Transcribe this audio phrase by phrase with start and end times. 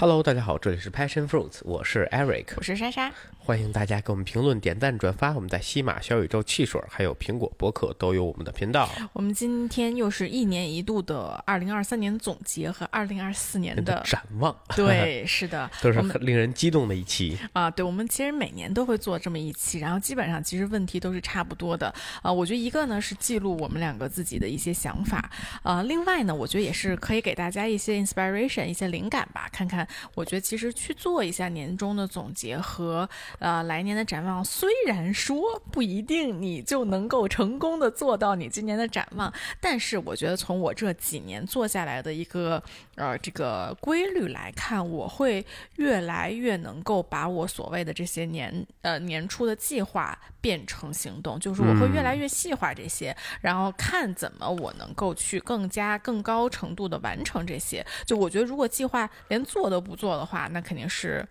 [0.00, 3.12] Hello，大家好，这里是 Passion Fruits，我是 Eric，我是莎莎。
[3.38, 5.32] 欢迎大家给我们评论、点赞、转发。
[5.32, 8.88] 我们在西马、小宇宙、汽水还有苹果博客都有我们的频道。
[9.12, 14.56] 我们今天又是一年一度的二零二三年总结和二零二四年的展望。
[14.74, 17.70] 对，是的， 都是很令人激动的一期啊。
[17.70, 21.92] 对，我们其实每年都会做这么一期，然后基本上其实问题都是差不多的
[22.22, 22.32] 啊。
[22.32, 25.30] 我觉得一个呢是记录我们两个自己的一些想法
[25.62, 29.48] 啊，另外呢，我觉得也是可以给大家一些 inspiration、一些灵感吧。
[29.50, 33.08] 看看，我觉得其实去做一下年终的总结和
[33.40, 34.20] 呃来年的展。
[34.20, 35.40] 望虽然说
[35.72, 42.62] 不一定你就能够成功的做到你今年的展望，但是我觉得从我这几年做下来的一个
[42.96, 45.44] 呃这个规律来看，我会
[45.76, 57.84] 越来越能够把我所谓的这些年呃年初的计划变成行动，就是我会越来越细化这些，然后看怎么我能够去更加更高程度的完成这些。
[58.04, 61.26] 就我觉得如果计划连做都不做的话，那肯定是。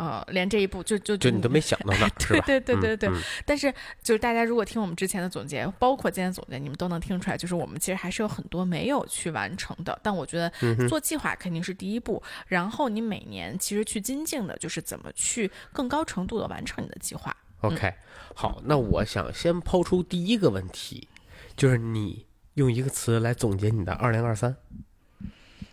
[0.00, 3.10] 呃，连这一步就就就你都没想到呢， 对对对对对。
[3.44, 3.68] 但是
[4.00, 9.98] 就是大家如果听我们之前的总结，包括今天总结，你们都能听出来，就是我们其实还是有很多没有去完成的。
[10.00, 10.48] 但我觉得
[10.88, 17.36] 做计划肯定是第一步，然后你每年其实去精进的就是怎么去更高程度的完成你的计划。
[17.60, 17.94] OK，
[18.34, 21.08] 好，那我想先抛出第一个问题，
[21.56, 24.56] 就是你用一个词来总结你的二零二三。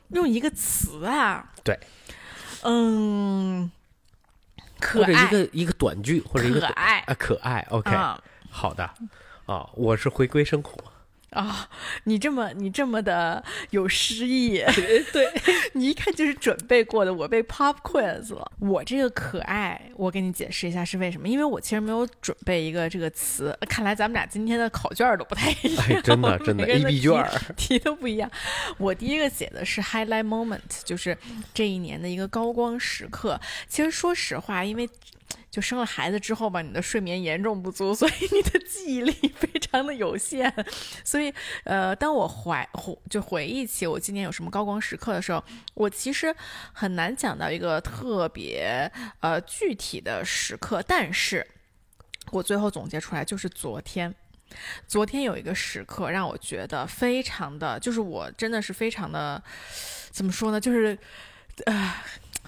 [0.09, 1.52] 用一个词啊？
[1.63, 1.80] 对，
[2.63, 3.72] 嗯。
[4.81, 7.91] 或者一个一个短句，或者一个可爱啊，可爱，OK，
[8.50, 8.83] 好的，
[9.45, 10.78] 啊，我是回归生活。
[11.36, 11.69] 啊，
[12.05, 14.64] 你这么你这么的有诗意，
[15.11, 15.30] 对
[15.73, 17.14] 你一看就是准备过的。
[17.14, 21.28] 我被 pop quiz 了，我这个可爱，我给你解释一下是为什么？
[21.28, 23.53] 因为我其实没有准备一个这个词。
[23.67, 27.25] 看来咱们俩今天的考卷都不太一样，真的真的 A B 卷
[27.58, 28.31] 题都不一样。
[28.78, 31.17] 我第一个写的是 highlight moment，就是
[31.53, 33.39] 这一年的一个高光时刻。
[33.67, 34.89] 其实说实话，因为。
[35.55, 40.53] 就生了孩子之后吧，你的睡眠严重不足，所以你的记忆力 非常的有限。
[41.01, 41.33] 所以，
[41.63, 42.67] 呃，当我怀
[43.09, 45.41] 就回忆起我今年有什么高光时刻的时候，
[45.73, 46.35] 我其实
[46.73, 50.83] 很难讲到一个特别呃具体的时刻。
[50.85, 51.47] 但是，
[52.31, 54.13] 我最后总结出来就是昨天，
[54.85, 59.41] 昨天有一个时刻让我觉得非常的，就是我真的是非常的，
[60.11, 60.59] 怎么说呢？
[60.59, 60.97] 就是，
[61.65, 61.94] 呃。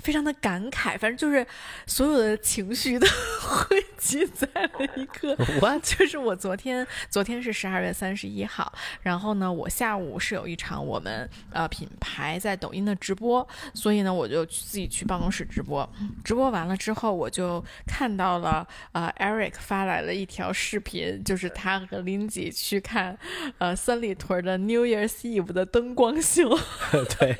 [0.07, 1.45] 非常的感慨，反正就是
[1.85, 3.05] 所有的情绪都
[3.43, 5.35] 汇集在了一个。
[5.61, 15.85] 我 就是我昨天，昨天是十二月三十一号，然后呢，我下午是有一场我们呃品牌在抖音的直播，所以呢，我就自己去办公室直播。
[16.23, 23.19] 直播完了之后，我就看到了呃 Eric 发来了一条视频，就是他和林吉去看
[23.57, 26.57] 呃三里屯的 New Year's Eve 的灯光秀。
[27.19, 27.35] 对。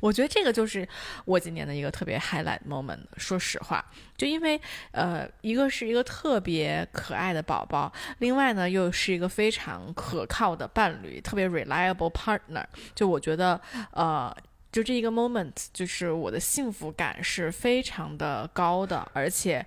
[0.00, 0.86] 我觉得这个就是
[1.24, 3.00] 我今年的一个特别 highlight moment。
[3.16, 3.84] 说实话，
[4.16, 4.60] 就因为
[4.92, 12.64] 呃，一个是一个特别可爱的宝宝，另外呢又是一个非常可靠的伴侣，特别 reliable partner。
[12.94, 13.60] 就我觉得
[13.92, 14.34] 呃，
[14.72, 19.64] 就这一个 moment，就是我的幸福感是非常的高的，而且。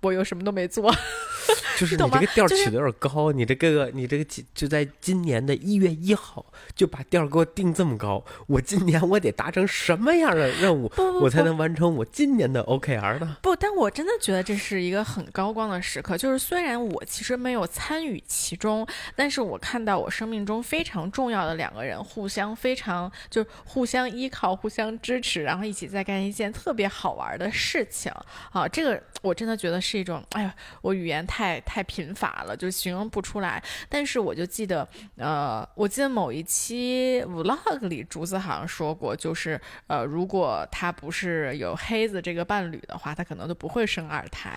[0.00, 0.94] 我又什么都没做，
[1.76, 3.32] 就是你这个调起的有点高。
[3.32, 4.24] 你这个，你这个
[4.54, 6.46] 就在今年的一月一号
[6.76, 8.24] 就把调给我定这么高。
[8.46, 10.90] 我今年我得达成什么样的任务，
[11.20, 13.38] 我才能完成我今年的 OKR 呢？
[13.42, 16.16] 不，但我真的觉得这是一个很高光的时刻。
[16.16, 18.86] 就是虽然我其实没有参与其中，
[19.16, 28.12] 但是我看到我生命中非常重要的两个人互相非常就是互相依靠、互相支持，然后一起在干一件特别好玩的事情
[28.52, 28.68] 啊！
[28.68, 29.96] 这个我真的觉得是。
[29.96, 33.62] 一种，哎呀，我语言太太贫乏了，就形容不出来。
[33.88, 34.86] 但是我就记得，
[35.16, 44.50] 呃，我记得某一期 vlog 里，竹子好像说过，就是呃，如果他不是有黑子这个伴侣的话，他可能都不会生二胎。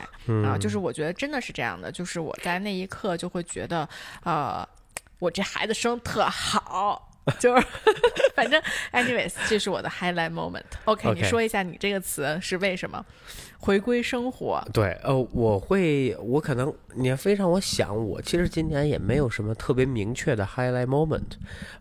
[0.44, 3.88] 啊，就是我觉得真的是这样的，就是我在那一刻就会觉得，
[4.25, 4.67] 呃，
[5.19, 7.09] 我这孩子生特好。
[7.40, 7.68] 就是，
[8.34, 8.59] 反正
[8.91, 10.63] ，anyways，这是我的 highlight moment。
[10.85, 13.06] OK，你说一下你这个词是为什么？
[13.59, 14.66] 回归生活。
[14.73, 21.34] 对，呃，我会，我可能，你要非让我想，我其实今年也没有什么特别明确的 highlight moment。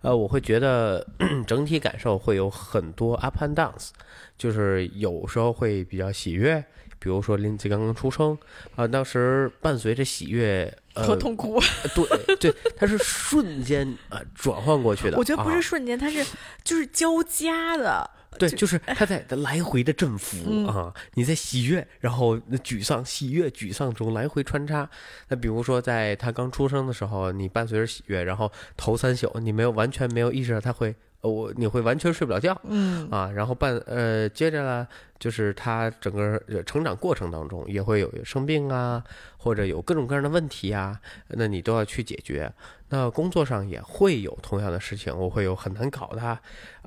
[0.02, 1.06] 呃，我会觉得
[1.46, 3.90] 整体感受会有很多 up and downs，
[4.36, 6.62] 就是有时候会比较喜悦。
[6.98, 8.36] 比如说林子刚刚出生，
[8.76, 11.60] 啊，当时伴随着喜悦和痛苦，
[11.94, 15.16] 对对，它是瞬间啊转换过去的。
[15.16, 16.24] 我觉得不是瞬间，它是
[16.64, 18.10] 就是交加的。
[18.38, 24.88] 对，就是 它在来回的振幅啊，你在喜悦，然后沮丧，喜悦沮丧中来回穿插。
[25.28, 32.58] 那比如说在他刚出生的时候，你伴随着喜悦，然后头三宿你没有完全没有意识到他会呃我你会完全睡不了觉。
[32.64, 34.86] 嗯啊，然后伴呃，接着呢，
[35.18, 39.02] 就是他整个呃成长过程当中也会有生病啊，
[39.36, 42.52] 或者有各种各样的问题啊，那你都要去解决。
[42.90, 46.38] 那工作上也会有同样的事情，我会有很难搞的，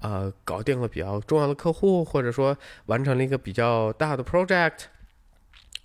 [0.01, 2.57] 呃，搞定了比较重要的客户，或者说
[2.87, 4.85] 完成了一个比较大的 project。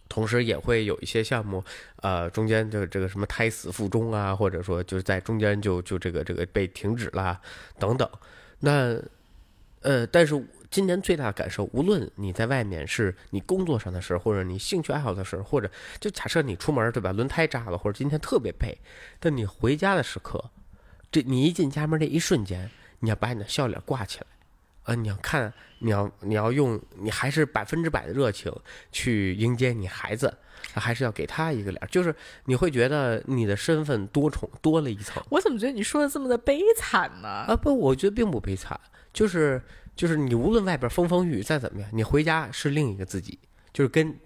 [0.09, 1.63] 同时也会有一些项目，
[1.97, 7.41] 呃，中间就这个什么胎死腹中啊，或者说就是在中间就就这个这个被停止啦，
[7.79, 8.09] 等等。
[8.61, 8.97] 那
[9.83, 15.71] 呃，但是今年最大的感受，无论你在外面是你工作上的事儿，或者你兴趣爱好的事儿，或者
[16.01, 18.77] 就假设你出门对吧，轮胎扎了，或者今天特别背，
[19.21, 20.51] 但你回家的时刻，
[21.13, 22.69] 这你一进家门这一瞬间，
[23.01, 24.27] 你要把你的笑脸挂起来，
[24.87, 28.51] 啊，你要看，你要你要用，你还是百分之百的热情
[28.91, 30.33] 去迎接你孩子。
[30.73, 32.15] 还是要给他一个脸，就是
[32.47, 35.23] 你会觉得你的身份多重多了一层。
[35.31, 37.29] 我怎么觉得你说的这么的悲惨呢？
[37.29, 38.79] 啊，不，我觉得并不悲惨，
[39.13, 39.63] 就是
[39.95, 43.39] 就是你无论外边风风雨雨再怎么样，你回家是另一个自己，
[43.73, 44.19] 就是跟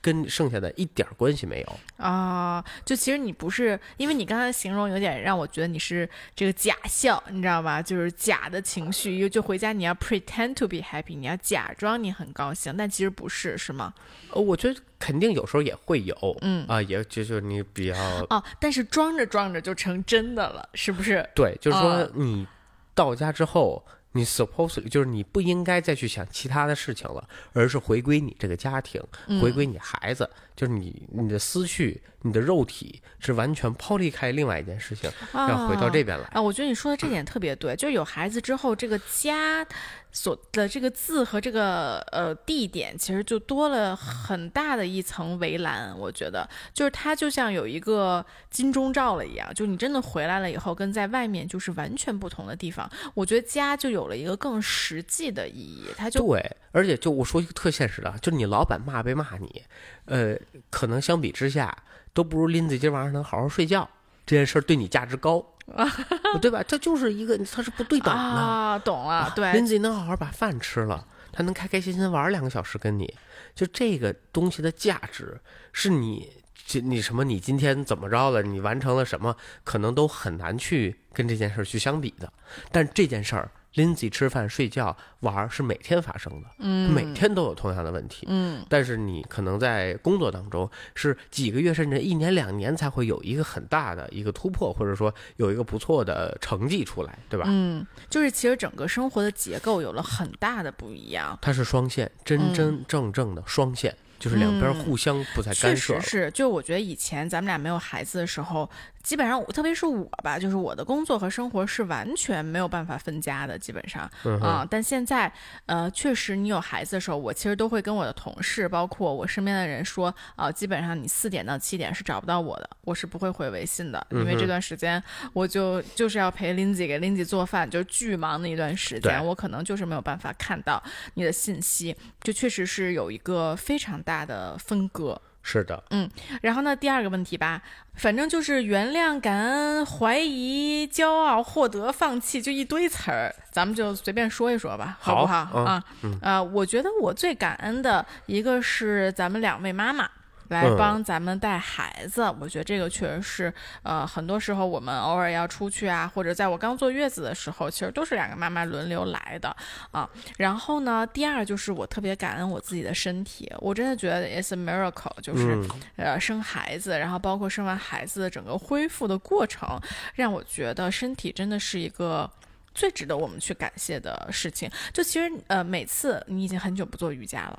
[0.00, 2.04] 跟剩下的一点儿关系没有。
[2.04, 7.80] 啊，就其实你不是，因为你刚才形容有点让我觉得你是这个假笑，你知道吧？
[7.80, 13.94] 就是假的情绪，又就回家你要 pretend to be happy，你要假装你很高兴，但其实不是，是吗？
[14.30, 17.96] 呃，我觉得肯定有时候也会有，嗯啊，也就就是你比较
[18.30, 21.28] 哦，但是装着装着就成真的了，是不是？
[21.34, 22.46] 对，就是说啊你
[22.94, 23.84] 到家之后。
[24.16, 29.40] 你 supposedly 就是你不应该再去想其他的事情了，而是回归你这个家庭，嗯。
[29.40, 36.24] 回归你孩子，就是你你的思绪、你的肉体是完全抛离开另外一件事情，要回到这边来。
[36.32, 39.66] 啊，我觉得你说的这点特别对，就是有孩子之后，这个家
[40.12, 45.92] 所的这个字和这个呃地点，其实就多了很大的一层围栏。
[45.98, 52.88] 我觉得，就是它就像有一个金钟罩了一样，就你真的回来了以后，跟在外面就是完全不同的地方。
[53.14, 59.62] 我觉得家就有了一个更实际的意义，它就对，而且就我说一个特现实的啊，就是你老板骂被骂你，
[60.04, 60.36] 呃，
[60.70, 61.76] 可能相比之下
[62.12, 63.88] 都不如林子今晚上能好好睡觉
[64.26, 65.44] 这件事儿对你价值高，
[66.40, 66.62] 对吧？
[66.62, 68.20] 这就是一个它是不对等的。
[68.20, 73.12] 啊，懂了，对，林子能好好把饭吃了，他能开开心心玩两个小时，跟你
[73.54, 75.40] 就这个东西的价值
[75.72, 76.28] 是你。
[76.66, 77.22] 这你什么？
[77.24, 78.40] 你今天怎么着了？
[78.42, 79.36] 你完成了什么？
[79.64, 82.32] 可能都很难去跟这件事儿去相比的。
[82.72, 88.26] 但这件事儿，Lindsay 吃饭、睡觉、玩儿是每天发生的，嗯，每天都有同样的问题。
[88.28, 97.46] 嗯，但是你可能在工作当中是几个月甚至一年两年才会有一个很大的一个突破，或者说有一个不错的成绩出来，对吧？
[97.48, 101.38] 嗯，就是其实整个生活的结构有了很大的不一样。
[101.42, 108.68] 它是双线，真真正正的双线，就是两边互相不再干嗯确涉是，就我觉得以前咱们俩没有孩子的时候，
[109.04, 114.10] 基本上我特别是我吧，就是我的工作和生活是完全没有办法分家的，基本上
[114.40, 115.30] 啊、但现在
[115.66, 125.00] 呃，确实你有孩子的时候，我其实都会跟我的同事，包括我身边的人说，啊、基本上你四点到七点是找不到我的，我是不会回微信的，因为这段时间
[125.34, 135.20] 我就就是要陪 Lindsay 给 Lindsay 做饭，就是巨忙的一段时间，我可能就是没有办法看到你的信息，就确实是有一个非常大的分割。
[135.46, 136.10] 是的，嗯
[136.40, 137.60] 然后呢，第二个问题吧，
[137.94, 145.36] 反正就是原谅、感恩、怀疑、骄傲、获得、放弃，就一堆词儿，咱们就随便说一说吧，好不好？
[145.64, 145.84] 啊，
[146.22, 150.08] 呃，我觉得我最感恩的一个是咱们两位妈妈。
[150.48, 159.54] 来嗯帮咱们带孩子，我觉得这个确实是，呃，很多时候我们偶尔要出去啊，或者在我刚坐月子的时候，其实都是两个妈妈轮流来的
[159.90, 160.08] 啊。
[160.36, 169.80] 然后呢，第二就是我特别感恩我自己的身体，我真的觉得 it's a miracle，就是、嗯，呃，生孩子，然后包括生完孩子的整个恢复的过程，
[170.14, 172.30] 让我觉得身体真的是一个
[172.74, 174.70] 最值得我们去感谢的事情。
[174.92, 177.58] 就其实呃，每次你已经很久不做瑜伽了。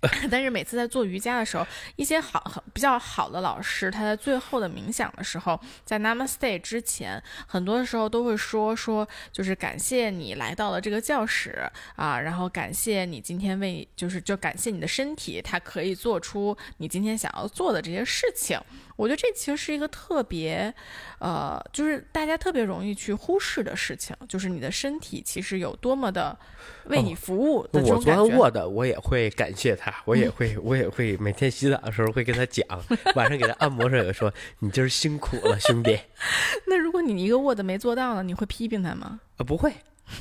[0.30, 1.66] 但是每次在做瑜伽的时候，
[1.96, 18.58] 一些好很比较好的老师，他在最后的冥想的时候，在 Namaste 之前，很多时候都会说说，就是感谢你来到了这个教室啊，然后感谢你今天为，就是就感谢你的身体，它可以做出你今天想要做的这些事情。
[18.96, 20.72] 我觉得这其实是一个特别，
[21.20, 26.38] 呃，就是大家特别容易去忽视的事情，就是你的身体其实有多么的
[26.84, 28.22] 为你服务的这哦我昨种感觉。
[28.22, 32.66] 晚卧的，我也会感谢他，我也会，我也会每天洗澡的时候会跟他讲，
[33.14, 35.98] 晚上给他按摩时候也说，你今儿辛苦了，兄弟。
[36.66, 39.20] 那如果你一个 Word 没做到呢，你会批评他吗？
[39.36, 39.72] 啊，不会，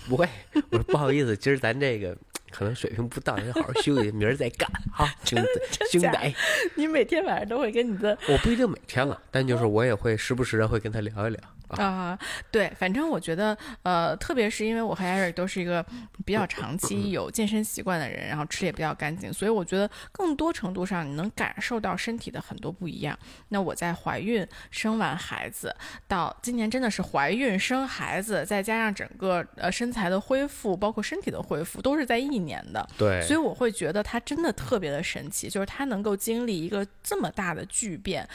[0.07, 0.27] 不会。
[0.71, 2.15] 我说不好意思，今儿咱这个
[2.51, 4.69] 可能水平不到，你好好休息，明儿再干。
[4.91, 5.47] 好，兄弟，
[5.91, 6.33] 兄假弟，
[6.75, 11.39] 你每天晚上都会跟你的我不一定每天了，但就是我也会时不时的会跟他聊一聊。
[11.77, 12.17] 啊，
[12.51, 15.85] 对，反正我觉得，呃，特别是因为我和 Eric 都是一个
[16.25, 23.17] 比较长期 有健身习惯的人，然后吃的也比较干净，所以我觉得更多程度上你能感受到身体的很多不一样。
[23.49, 25.75] 那我在怀孕、生完孩子
[26.07, 32.88] 到今年真的是怀孕、生孩子，再加上整个呃身材的恢复，包括身体的恢复，都是在一年的。
[32.97, 38.27] 对，所以我会觉得它真的特别的神奇，就是它能够经历一个这么大的巨变。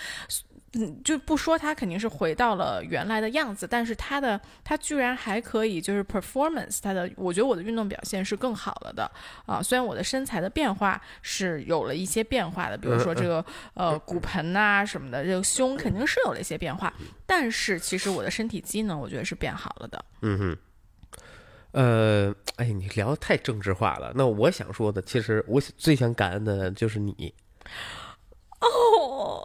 [0.76, 9.08] 嗯，就不说他肯定是回到了原来的样子，但是他的他居然还可以就是 performance，他的我觉得我的运动表现是更好了的
[9.46, 9.62] 啊。
[9.62, 16.92] 虽然我的身材的变化是有了一些变化的，比如说这个呃骨盆呐什么的，这个胸肯定是有了一些变化，
[17.24, 20.04] 但是其实我的身体机能我觉得是变好了的。
[20.22, 20.56] 嗯哼，
[21.70, 24.12] 呃，哎，你聊的太政治化了。
[24.16, 27.32] 那我想说的，其实我最想感恩的就是你。
[28.60, 28.66] 哦，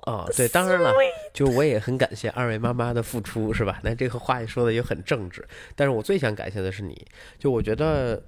[0.06, 0.94] 啊，对，当然了，
[1.34, 3.80] 就我也很感谢二位妈妈的付出，是吧？
[3.84, 7.06] 那这个话说的也很正直，但是我最想感谢的是你，
[7.38, 8.22] 就我觉得，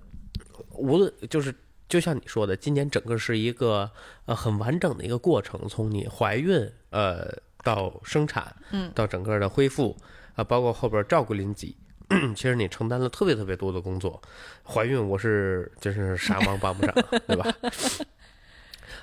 [0.71, 1.53] 无论就是
[1.87, 3.89] 就像你说的，今年整个是一个
[4.25, 7.27] 呃很完整的一个过程，从你怀孕呃
[7.63, 9.95] 到生产，嗯，到整个的恢复
[10.35, 11.75] 啊，包括后边照顾林吉，
[12.35, 14.21] 其实你承担了特别特别多的工作。
[14.63, 16.95] 怀孕我是就是啥忙帮不上，
[17.27, 17.53] 对吧？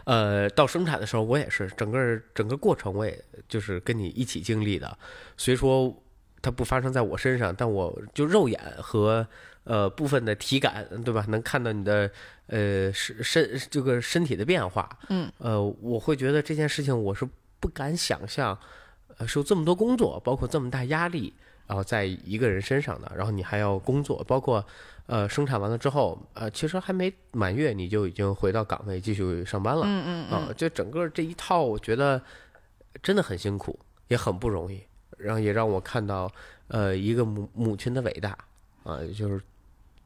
[0.05, 4.97] 呃，到生产的时候，我也是整个整个过程，我也就是跟你一起经历的。
[5.37, 5.95] 虽说
[6.41, 9.27] 它不发生在我身上，但我就肉眼和
[9.65, 11.25] 呃部分的体感，对吧？
[11.29, 12.11] 能看到你的
[12.47, 14.89] 呃身身这个身体的变化。
[15.11, 17.29] 嗯，呃，我会觉得这件事情我是
[17.61, 18.59] 不敢想象，
[19.19, 21.35] 呃，受这么多工作，包括这么大压力，
[21.69, 24.65] 然后在一个人身上的，然后你还要工作，包括。
[25.09, 29.85] 呃，生产完了之后，呃，其实还没满月，你就已经回到岗位继续上班了。
[29.87, 32.21] 嗯嗯啊，就整个这一套，我觉得
[33.03, 34.83] 真的很辛苦，也很不容易，
[35.17, 36.31] 然后也让我看到，
[36.67, 38.37] 呃，一个母母亲的伟大
[38.85, 39.41] 啊，就是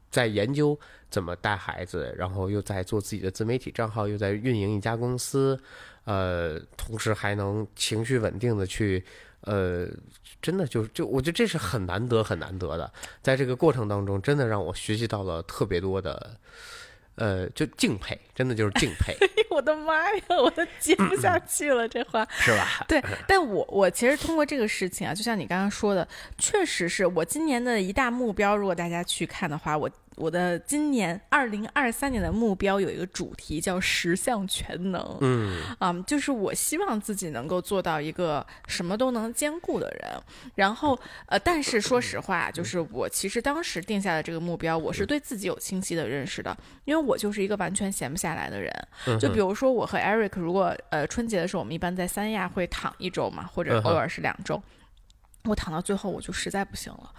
[0.09, 0.79] 在研究
[1.09, 5.61] 怎么带孩子，然后又在做自己的自媒体账号，又在运营一家公司，
[6.05, 9.03] 呃，同时还能情绪稳定的去。
[9.43, 9.87] 呃，
[10.41, 16.37] 真的就是就我觉得这是很难得很难得的，在这个过程当中，真的让我学习到了特别多的，
[17.15, 19.15] 呃，就敬佩，真的就是敬佩。
[19.49, 22.85] 我的妈呀，我都接不下去了，这话 是吧？
[22.87, 26.07] 对，但我我其实通过这个事情啊，就像你刚刚说的，
[26.37, 28.55] 确实是我今年的一大目标。
[28.55, 29.89] 如果大家去看的话，我。
[30.15, 40.11] 我的今年二零二三年的目标有一个主题叫十项全能，嗯，啊，就是我希望自己能够做到一个什么都能兼顾的人。
[40.55, 46.55] 然后，呃，但是说实话，就是我其实当时定下的这个目标，我是对自己有清晰的认识的，
[46.85, 48.71] 因为我就是一个完全闲不下来的人。
[49.19, 54.61] 就比如说，我和 Eric 如果呃春节的时候，我们一般在三亚会躺一周嘛，或者偶尔是两周。
[55.45, 57.11] 我躺到最后，我就实在不行了，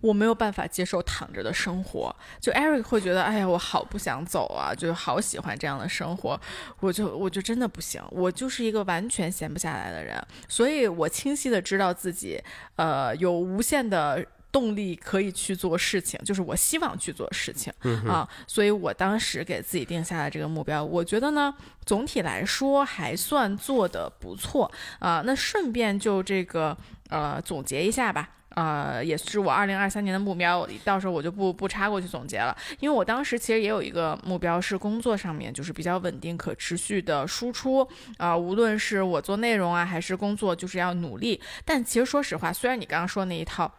[0.00, 2.14] 我没有办法接受躺着的生活。
[2.40, 6.40] 就 Eric 会觉得，哎呀，我好不想走啊，就好喜欢这样的生活。
[6.78, 10.24] 我就我就真的不行，我就是一个完全闲不下来的人。
[10.48, 12.40] 所以我清晰的知道自己，
[12.76, 17.72] 呃，有无限的动力可以去做事情，就是我希望去做事情
[18.06, 18.28] 啊。
[18.46, 21.52] 所以我当时给自己定下了这个目标，我觉得呢，
[21.84, 25.22] 总体来说还算做的不错啊。
[25.24, 26.76] 那顺便就这个。
[27.08, 41.38] 呃，总结一下吧，呃，也是我二零二三年的目标，到时候我就不不插过去总结了，因为我当时其实也有一个目标是工作上面就是比较稳定、可持续的输出啊，无论是我做内容啊，还是工作，就是要努力。
[41.66, 43.70] 但其实说实话，虽然你刚刚说那一套，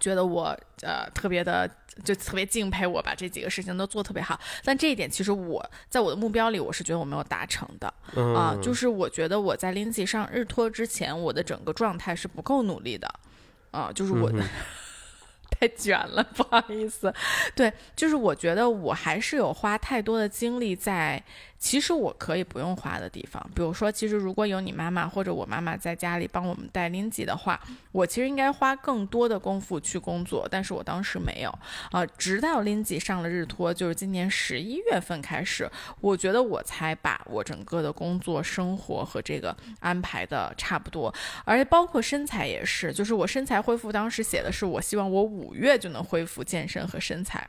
[0.00, 1.70] 觉得我呃特别的。
[2.06, 7.86] 就特别敬佩我把这几个事情都做特别好，但这一点其实我在我的目标里，我是觉得我没有达成的
[8.34, 8.56] 啊。
[8.62, 13.06] 就是我觉得我在 Lindsay 上日托之前，我的整个状态是不够努力的
[13.72, 13.92] 啊。
[13.94, 14.32] 就是我
[15.60, 17.12] 太卷了， 不好意思。
[17.54, 21.22] 对，就是我觉得我还是有花太多的精力在。
[21.62, 27.58] 其实我可以不用花的地方，比如说，其实如果有你妈妈或者我妈妈在家里帮我们带 Lindsay 的话，
[27.92, 31.58] 我其实应该花更多的功夫去工作，但是我当时没有
[31.92, 32.04] 啊。
[32.18, 41.14] 直到 Lindsay 上了日托，就是今年十一月份开始，我觉得我才把我整个的工作、生活和这个安排的差不多，
[41.44, 47.48] 而且包括身材也是，就是我身材恢复，当时写的是我希望我五月就能恢复健身和身材。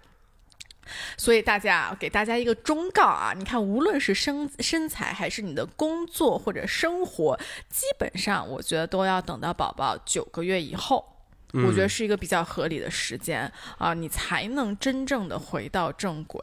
[1.18, 11.06] 所以大家给大家一个忠告啊，你看，无论是身身材还是你的工作或者生活，基本上我觉得都要等到宝宝九个月以后
[11.54, 16.42] 我觉得是一个比较合理的时间啊，你才能真正的回到正轨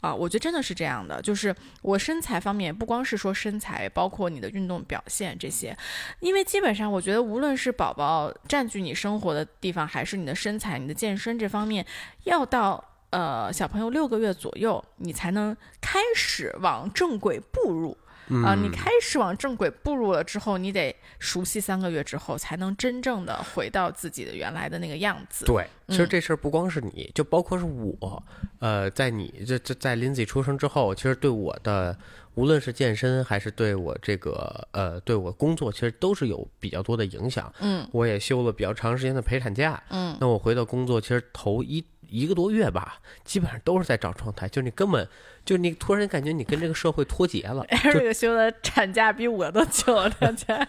[0.00, 0.14] 啊。
[0.14, 5.76] 我觉得真的是这样的，就是我身材方面，不光是说身材，包括你的运动表现这些，
[6.20, 11.84] 因为基本上我觉得，无论是宝宝占据你生活的地方，还是你的身材、你的健身这方面，
[12.24, 12.82] 要到
[13.16, 17.96] 呃小朋友六个月左右，你才能开始往正轨步入。
[18.44, 25.44] 啊，你开始往正轨步入了之后，你得熟悉三个月之后，才能真正的回到自己的原来的那个样子。
[25.44, 28.20] 对，其实这事儿不光是你，就包括是我，
[28.58, 31.96] 呃，在你这这在 Lindsay 出生之后，其实对我的
[32.34, 37.54] 无论是健身还是对我这个呃对我工作，其实都是有比较多的影响。
[37.60, 39.80] 嗯，我也休了比较长时间的陪产假。
[39.90, 41.84] 嗯，那我回到工作，其实头一。
[42.08, 45.08] 一个多月吧，基本上都是在找状态，就你根本
[45.44, 47.66] 就你突然感觉你跟这个社会脱节了。
[47.92, 50.68] 这个休的产假比我都久，大家。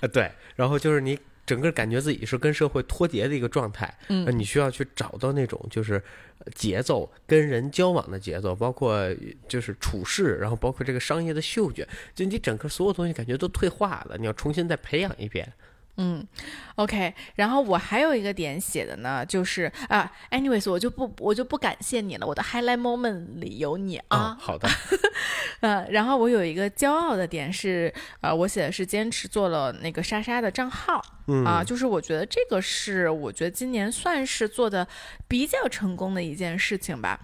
[0.00, 3.92] 呃，对，然后就是你整个感觉自己是跟社会脱节的一个状态。
[4.08, 6.02] 嗯，你需要去找到那种就是
[6.54, 8.98] 节奏，跟人交往的节奏，包括
[9.48, 15.50] 就是处事，然后包括这个商业的嗅觉，就你整个所有东西感觉都退化了，你要重新再培养一遍。
[15.98, 16.26] 嗯
[16.74, 24.36] ，OK，然后我还有一个点写的呢，就是啊，anyways，我就不我就不感谢你了，我的 highlight moment 里有你啊。
[24.38, 24.68] 好的。
[25.60, 31.02] 呃，然后我有一个骄傲的点是，呃，我写的是坚持做了那个莎莎的账号
[31.46, 34.86] 啊，就是我觉得这个是我觉得今年算是做的
[35.26, 37.18] 比较成功的一件事情吧。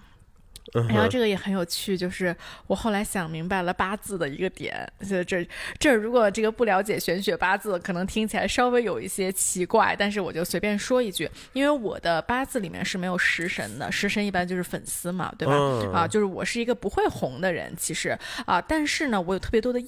[0.89, 2.35] 然后这个也很有趣，就是
[2.67, 4.91] 我后来想明白了八字的一个点。
[5.07, 15.53] 就这这，如果这个不了解玄学八字，可能听起来稍微有一些奇怪，但是我就随便说一句，因为我的八字里面是没有食神的，食神一般就是粉丝嘛，对吧？
[15.93, 19.87] 啊，就是我是一个不会红的人，其实啊，但是呢，我有特别多的印。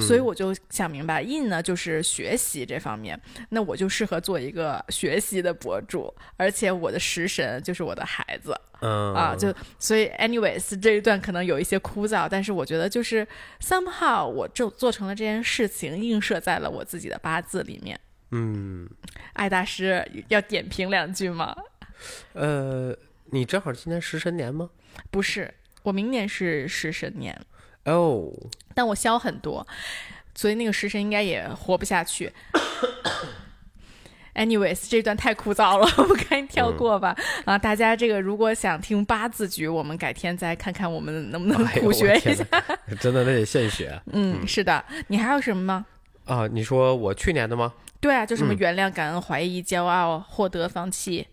[0.00, 3.18] 所以我就想明白，in 呢就是学习这方面，
[3.50, 13.26] 那我就适合做一个学习的博主，而且我的食神就是我的孩子，啊，就所以，anyways 这一段可能有一些枯燥，但是我觉得就是
[13.60, 17.98] somehow 我就做成了这件事情，映射在了我自己的八字里面。
[18.30, 18.88] 嗯，
[19.32, 21.56] 艾大师要点评两句吗？
[22.34, 22.94] 呃，
[23.30, 24.68] 你正好今年食神年吗？
[25.10, 27.40] 不是，我明年是食神年。
[27.84, 28.30] 哦，
[28.74, 29.66] 但我消很多，
[30.34, 32.32] 所以那个食神应该也活不下去。
[34.34, 37.16] Anyways，这段太枯燥了，我们赶紧跳过吧。
[37.44, 42.44] 啊，大家这个如果想听八字局，我们改天再看看我们能不能 苦学一下。
[43.00, 44.00] 真的，那得现学。
[44.12, 44.84] 嗯，是的。
[45.08, 45.86] 你还有什么吗？
[46.26, 47.72] 啊，你说我去年的吗？
[48.00, 51.26] 对啊，就什么原谅、感恩、怀疑、骄傲、获得、放弃。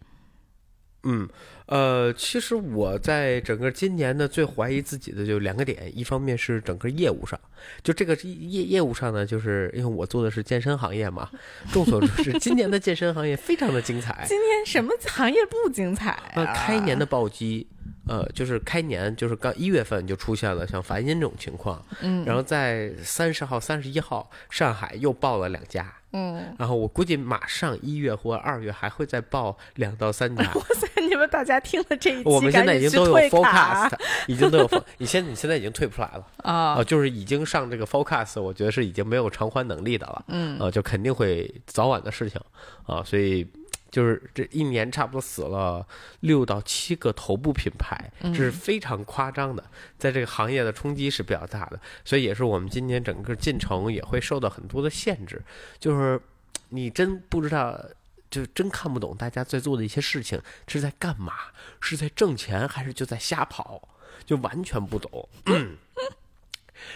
[1.04, 1.30] 嗯。
[1.68, 7.40] 呃，其实我在整个今年呢，最怀疑自己的就两个点，一方面是整个业务上，
[7.82, 11.30] 就这个业业务上呢，就是因为我做的是健身行业嘛，
[11.72, 14.26] 众所周知，今年的健身行业非常的精彩。
[14.28, 16.46] 今年什么行业不精彩啊？
[16.54, 17.66] 开年的暴击，
[18.08, 25.94] 呃，就是开年就是刚一月份就出现了像梵音这种情况，嗯，然后在三十号、三十一号，上海又报了两家。
[26.18, 30.44] 嗯，然后我估计马上一月或二月还会再报两到三家。
[30.54, 33.92] 哇塞，你们大家听了这一期，我们现在已经都有 forecast，
[34.28, 42.40] 已经都有，你现你现在已经退不出来了 啊，就是已经上这个 forecast，我觉得是已经没有偿还能力的了，嗯，啊，就肯定会早晚的事情
[42.86, 43.46] 啊，所以。
[43.96, 45.88] 就是这一年差不多死了
[46.20, 49.64] 六到七个头部品牌，这是非常夸张的，
[49.98, 55.42] 在这个行业的冲击是比较大的，所以也是我们今年整个进程也会受到很多的限制。
[55.80, 56.20] 就是
[56.68, 57.82] 你真不知道，
[58.30, 61.32] 就真看不懂大家在做的一些事情是在干嘛，
[61.80, 63.88] 是在挣钱还是就在瞎跑，
[64.26, 65.30] 就完全不懂。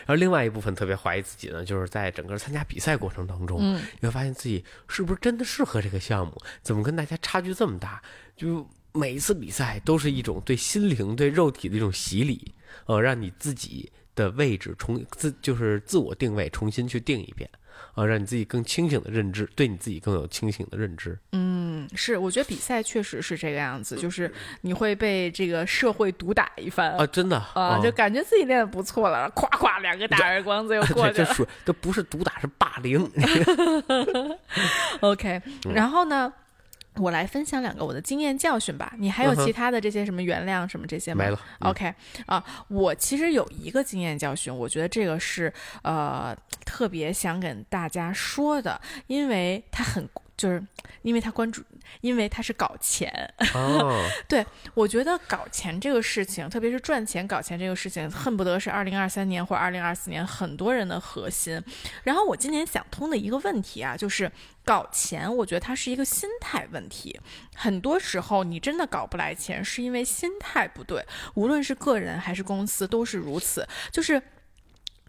[0.06, 3.62] 然后另外一部分特别怀疑自己呢，就是在整个参加比赛过程当中，
[3.99, 6.36] 你会发现自己是不是真的适合这个项目？
[6.62, 8.02] 怎么跟大家差距这么大？
[8.36, 12.54] 就每一次比赛都是一种对心灵、对肉体的一种洗礼，
[12.86, 17.49] 呃，让你自己的位置重自就是自我定位重新去定一遍。
[17.93, 21.17] 啊，让你自己更清醒的认知，对你自己更有清醒的认知。
[21.31, 31.25] 嗯，是，我觉得比赛确实是这个样子，就是你会被这个社会毒打一番啊，真的啊，就感觉自己练的不错了，咵咵两个大耳光子又 过去了。
[31.27, 33.09] 这属这不是毒打，是霸凌。
[35.01, 35.41] OK，
[35.73, 36.31] 然后呢？
[36.99, 38.93] 我来分享两个我的经验教训吧。
[38.97, 41.23] 你还有其他的这些什么原谅什么这些吗？
[41.23, 41.39] 没了。
[41.59, 41.93] OK
[42.25, 45.51] 啊，我其实有一个经验教训，我觉得这个是
[45.83, 46.35] 呃
[46.65, 50.07] 特别想跟大家说的，因为它很
[50.38, 50.63] 就是
[51.01, 51.62] 因为他关注，
[52.02, 53.12] 因为他是搞钱。
[53.54, 54.04] 哦，
[54.73, 61.62] 我觉得搞钱这个事情，特别是赚钱搞钱这个事情，恨不得是二零二三年或者二零二四年很多人的核心。
[62.04, 64.32] 然后我今年想通的一个问题啊，就是
[64.63, 67.19] 搞钱，我觉得它是一个心态问题。
[67.56, 73.67] 很多时候你真的搞不来钱，是因为心态不对，无论是个人还是公司都是如此。
[73.91, 74.21] 就是。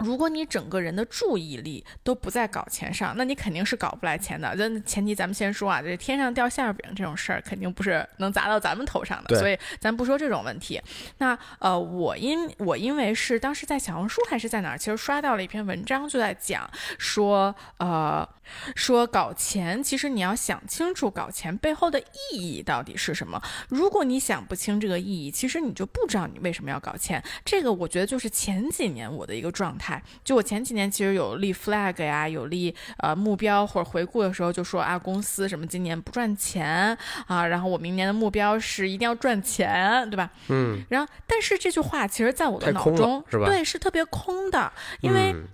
[0.01, 4.55] 如果你整个人的注意力都不在搞钱上，那你肯定是搞不来钱的。
[4.57, 10.81] 那前提咱们先说啊，这天上掉馅儿饼这种事儿，肯定不是能砸到咱们头上的，对所以咱不说这种问题。
[11.19, 18.27] 那呃，我因我因为是当时在小红书还是在哪儿，其实刷到了一篇文章，就在讲说呃
[18.75, 23.41] 说搞钱，其实你要想清楚搞钱背后的意义到底是什么。
[23.69, 27.23] 如果你想不清这个意义，其实你就不知道你为什么要搞钱。
[27.45, 29.90] 这个我觉得就是前几年我的一个状态。
[30.23, 40.29] 就我前几年其实有立 flag 呀，有立呃目标或者回顾的时候，就说啊公司什么今年不赚钱啊，然后我明年的目标是一定要赚钱，对吧？
[40.49, 45.33] 嗯，然后但是这句话其实在我的脑中，是吧对，是特别空的，因为。
[45.33, 45.45] 嗯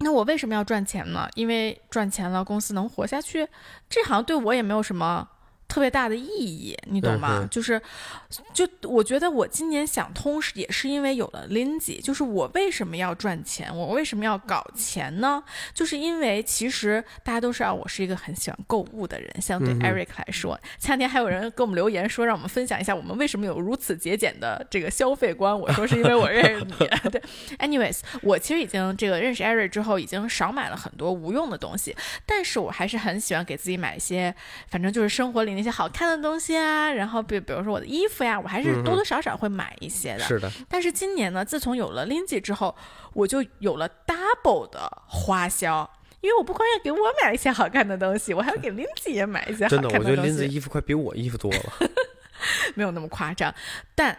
[0.00, 1.28] 那我为什么要赚钱呢？
[1.34, 3.44] 因为赚钱了，公司能活下去，
[3.90, 5.28] 这好像对我也没有什么
[5.68, 7.46] 特别大的意义，你懂吗？
[7.50, 7.80] 就是，
[8.54, 15.42] 就我觉得我今年想通是也是因为有了 Lindsay，就是我为什么要赚钱，我为什么要搞钱呢？
[15.74, 25.58] 就是因为其实大家都知道我是一个很喜欢购物的人，相对 Eric 来说，前两天还有人给我们留言说让我们分享一下我们为什么有如此节俭的这个消费观。
[25.58, 26.72] 我说是因为我认识你，
[27.10, 27.20] 对。
[27.58, 34.34] Anyways，我其实已经这个认识 Eric 之后，已经少买了很多无用的东西，但是我还是很喜欢给自己买一些，
[34.70, 40.20] 反正就是生活里那些好看的东西啊，然后比比如说我的衣服呀，我还是多多少少会买一些的。
[40.20, 42.74] 是的，但是今年呢，自从有了 Lindsay 之后，
[43.12, 45.90] 我就有了 double 的花销。
[46.20, 50.30] 因为我不光要给我买一些好看的东西，我还要给 Lindsay 也买一些好真的，看我觉得东西。
[50.30, 51.60] 林子衣服快比我衣服多了。
[52.76, 53.52] 没有那么夸张，
[53.94, 54.16] 但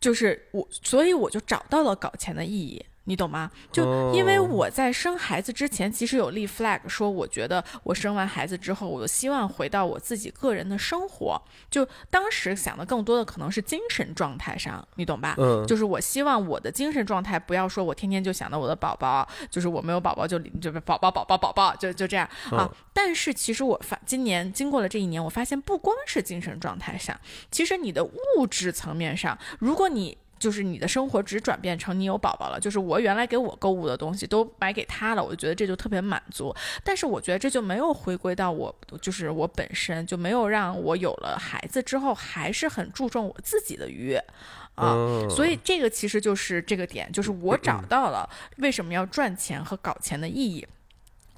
[0.00, 2.84] 就是我，所以我就找到了搞钱的意义。
[3.04, 3.50] 你懂吗？
[3.70, 11.40] 就因为哦我在生孩子之前，其实有立 flag，说我觉得我生完孩子之后，我希望回到我自己个人的生活。
[11.70, 15.34] 就当时想的更多的可能是精神状态上，你懂吧？
[15.38, 22.68] 嗯，就是我希望我的精神状态不要说我天天就想到我的宝宝，就是我没有宝宝就就是宝宝宝宝宝宝就就这样啊。
[22.70, 27.18] 嗯但是其实我发今年经过了这一年，我发现不光是精神状态上，
[27.50, 36.52] 其实你的物质层面上，如果你就是你的生活只转变成你有宝宝了，就是我原来给我购物的东西都买给他了，我就觉得这就特别满足。
[36.82, 44.18] 但是我觉得这就没有回归到我，就是我本身就没有让我有了孩子之后还是很注重我自己的愉悦
[44.74, 44.96] 啊。
[44.96, 50.66] 嗯所以这个其实就是这个点，就是我找到了为什么要赚钱和搞钱的意义。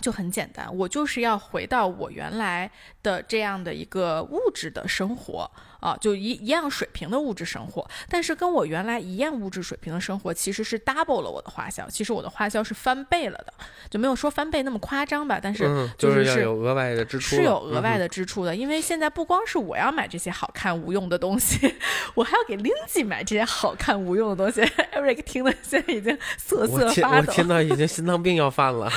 [0.03, 2.71] 就很简单，我就是要回到我原来
[3.03, 5.51] 的这样的一个物质的生活
[5.85, 13.53] 啊，就一一样水平的物质生活，但是跟我原来一样物质水平的生活，其实是 double 了我的花销，其实我的花销是翻倍了的，
[13.91, 18.09] 就没有说翻倍那么夸张吧，但是嗯，就是是要有额外的支出，是有额外的。
[18.15, 21.75] 支出的，因为现在不光是我要买这些好看无用的东西，
[22.15, 24.61] 我还要给 Lindsay 买这些好看无用的东西。
[24.93, 27.27] Eric 听的现在已经瑟瑟发抖。
[27.27, 28.89] 我听到已经心脏病要犯了，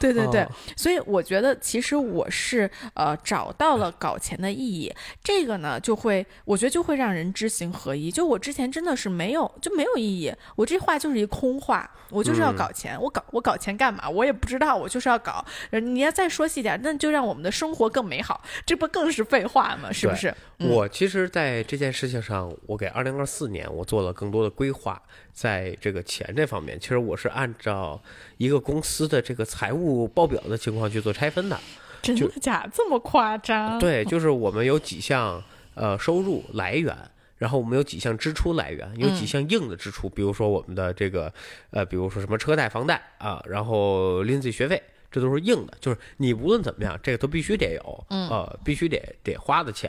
[0.00, 8.10] 对对对，哦所以我觉得其实我是呃找到了搞钱的意义，这个呢就会我觉得就会让人知行合一。
[8.10, 14.08] 就我之前真的是没有就没有意义，我这话就是一空话，我就是要嗯搞钱，我搞我搞钱干嘛？
[14.08, 15.44] 我也不知道，我就是要搞。
[15.70, 19.92] 呃你要再说细点，那就让我们的生活更美好，这不更是废话吗？
[19.92, 20.34] 是不是？
[20.58, 25.00] 嗯我其实在这件事情上，我给二零二四年我做了更多的规划，
[25.32, 28.00] 在这个钱这方面，其实我是按照
[28.38, 31.58] 一个公司的这个财务报表的情况去做拆分的。
[32.00, 32.68] 真的假？
[32.72, 33.78] 这么夸张？
[33.78, 35.42] 对，就是我们有几项
[35.74, 36.96] 呃收入来源，
[37.36, 41.32] 然后我们有几项支出来源，有几嗯项硬的支出，比如说我们的这个
[41.70, 44.82] 呃，比如说什么车贷、房贷啊，然后 Lindsay 学费。
[45.10, 49.88] 这都是硬的，就是你无论怎么样，这个都必须得有，嗯呃，必须得得花的钱，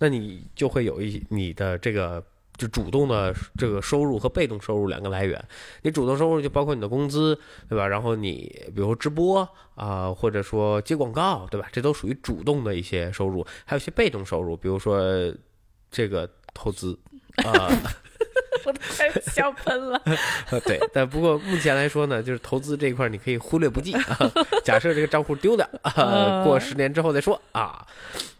[0.00, 2.20] 那你就会有一你的这个
[2.56, 5.42] 就主动的这个收入和被动收入两个来源。
[5.82, 7.38] 你主动收入就包括你的工资，
[7.68, 7.86] 对吧？
[7.86, 11.68] 然后你比如说直播啊、或者说接广告，对吧？
[11.72, 15.02] 这都属于主动的一些收入，还有一些被动收入，比如说
[15.90, 16.98] 这个投资。
[17.38, 17.50] 啊、
[18.64, 20.00] 我都快笑喷了。
[20.64, 24.16] 对，但不过目前来说呢，就是投资这一块你可以忽略不计啊。
[24.62, 25.68] 假设这个账户丢掉，
[26.44, 27.84] 过十年之后再说啊。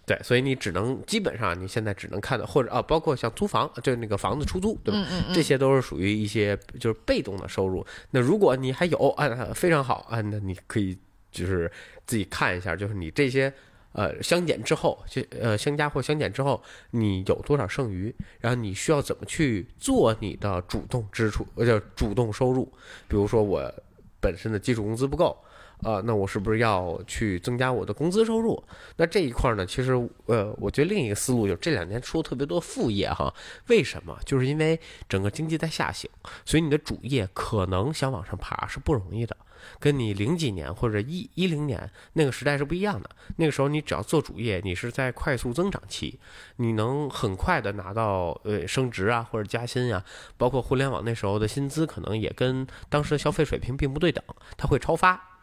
[0.06, 5.00] 对，所以你只能基本上你现在只能看到，或者啊，包括像租房，就是那个房子出租，对吧？
[5.00, 7.86] 嗯嗯嗯这些都是属于一些就是被动的收入。
[8.10, 10.94] 那如果你还有啊，非常好啊，那你可以
[11.32, 11.70] 就是
[12.06, 13.50] 自己看一下，就是你这些
[13.92, 22.64] 呃相减之后，就呃相加或相减之后，你有多少剩余，然后你需要怎么去做你的主动支出，呃叫主动收入。
[23.08, 23.72] 比如说我
[24.20, 25.34] 本身的基础工资不够。
[25.82, 28.62] 啊，那我是不是要去增加我的工资收入？
[28.96, 29.92] 那这一块呢，其实
[30.26, 33.32] 呃，我觉得另一个思路就是这两年出特别多副业哈。
[33.66, 34.18] 为什么？
[34.24, 36.08] 就是因为整个经济在下行，
[36.44, 39.36] 所以你的主业可能想往上爬是不容易的，
[39.78, 43.10] 跟你零几年或者一一零年那个时代是不一样的。
[43.36, 46.18] 那个时候你只要做主业，你是在快速增长期，
[46.56, 50.02] 你能很快的拿到呃升职啊或者加薪啊，
[50.38, 54.24] 包括互联网那时候的薪资可能也跟当时的消费水平并不对等，
[54.56, 55.33] 它会超发。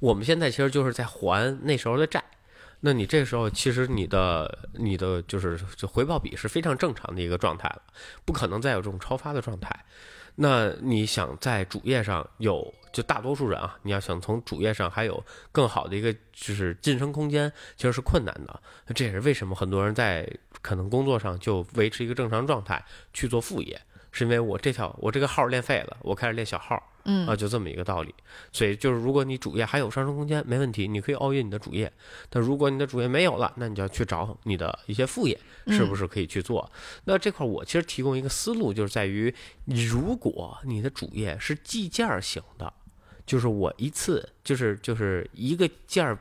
[0.00, 2.22] 我们现在其实就是在还那时候的债，
[2.80, 5.56] 那你这时候其实你的你的就是
[5.86, 7.82] 回报比是非常正常的一个状态了，
[8.24, 9.84] 不可能再有这种超发的状态。
[10.34, 18.62] 那你想在主业上有，就大多数人啊，你要想从主业上还有更好的一个就是晋升空间，其实是困难的。
[18.94, 20.26] 这也是为什么很多人在
[20.62, 22.82] 可能工作上就维持一个正常状态
[23.12, 23.78] 去做副业，
[24.12, 26.80] 是因为我这条我这个号练废了，我开始练小号。
[27.04, 28.14] 嗯啊，就这么一个道理，
[28.52, 31.92] 所以就是如果你主页还有上升空间，没问题，你可以熬夜你的主页。
[32.30, 36.70] 但如果你的主页没有了，那你就要去找你的一些副业，是不是可以去做？
[37.02, 42.72] 那这块我其实提供一个思路，就是在于，如果你的主页是计件型的，
[43.26, 46.16] 就是我一次就是就是一个件儿，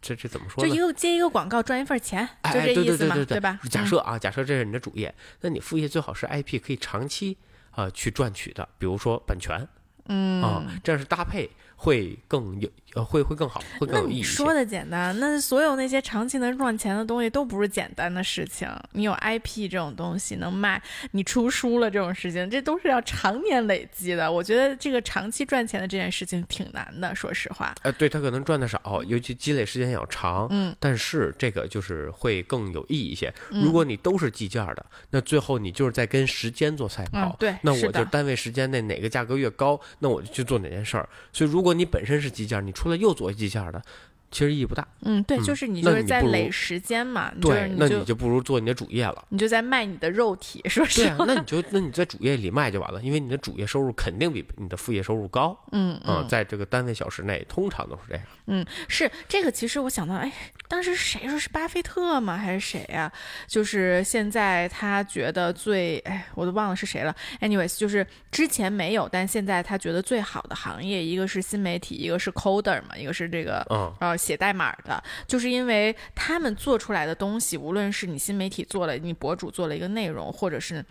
[0.00, 0.64] 这这怎么说？
[0.64, 3.58] 就一个接一个广告赚一份钱，就这意思嘛，对吧？
[3.70, 7.36] 假设啊，假设这是你的主业，那你副业最好是 IP 可以长期
[7.72, 9.66] 啊去赚取的，比如说版权。
[10.12, 14.22] 嗯啊，这样是搭配会更有，呃，会会更好，会更有意义。
[14.22, 18.68] 说的简单，那所有那些长期能赚钱的东西都不是简单的事情。
[18.92, 24.30] 你有 IP 这种东西能卖，你出书了这种事情，这都是要常年累积的。
[24.30, 27.74] 我觉得这个长期赚钱的这件事情挺难的，说实话。
[27.82, 30.48] 呃，对他可能赚的少，尤其积累时间要长。
[30.50, 33.32] 嗯，但是这个就是会更有意义一些。
[33.50, 37.36] 如果你都是计件的，那最后你就是在跟时间做赛跑。
[37.38, 41.08] 对，那我就单位时间内哪个价格越高，那我就去做哪件事儿。
[41.32, 43.82] 所以如果你本身是计件，你出来右左一下的
[44.30, 44.86] 其实意义不大。
[45.02, 47.32] 嗯，对，就是你就是在累时间嘛。
[47.40, 49.24] 对，那你就不如做你的主业了。
[49.30, 51.02] 你就在卖你的肉体，说是。
[51.02, 55.58] 对啊，那你就那你在主业里卖就完了，因为你的主业收入肯定比你的副业收入高。
[55.72, 58.24] 嗯嗯，在这个单位小时内，通常都是这样。
[58.46, 59.50] 嗯，是这个。
[59.50, 60.32] 其实我想到，哎，
[60.68, 62.36] 当时谁说是巴菲特吗？
[62.36, 63.10] 还是谁呀？
[63.48, 67.14] 就是现在他觉得最，哎，我都忘了是谁了。
[67.40, 74.19] Anyways，就是之前没有，但现在他觉得最好的行业，一个是新媒体，一个是 coder 嘛，一个是这个，嗯，呃。
[74.20, 80.84] 写代码的，就是因为他们做出来的东西，无论是你新媒体做了，你博主做了一个内容，或者是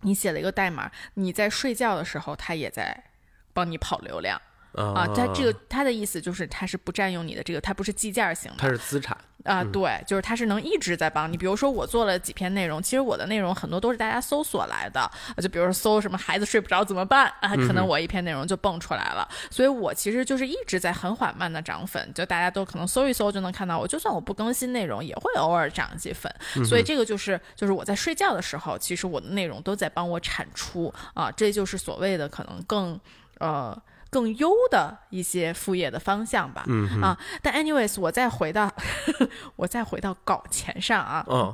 [0.00, 3.04] 你写了一个代码，你在睡觉的时候，他也在
[3.52, 4.40] 帮你跑流量。
[4.74, 5.06] 啊。
[5.14, 9.16] 他这个他的意思就是，他是不占用你的这个，他不是计件型的，它是资产。
[9.44, 11.36] 啊，对，就是它是能一直在帮你。
[11.36, 19.28] 比如说我做了几篇内容，其实我的内容很多都是大家搜索来的，就比如说搜什么孩子睡不着怎么办啊，可能我一篇内容就蹦出来了。
[19.50, 23.86] 所以我其实就是一直在很缓慢的涨粉，就大家都可能搜一搜就能看到我。
[23.86, 26.34] 就算我不更新内容，也会偶尔涨几粉。
[26.64, 32.98] 所以这个就是就是我在睡觉的时候，其实我的内容都在帮我产出啊，这就是所谓的可能更
[33.40, 33.78] 呃。
[34.14, 38.72] 更优的一些副业的方向吧，嗯啊，但 anyways，我再回到
[39.56, 41.52] 我再回到搞钱上啊，嗯，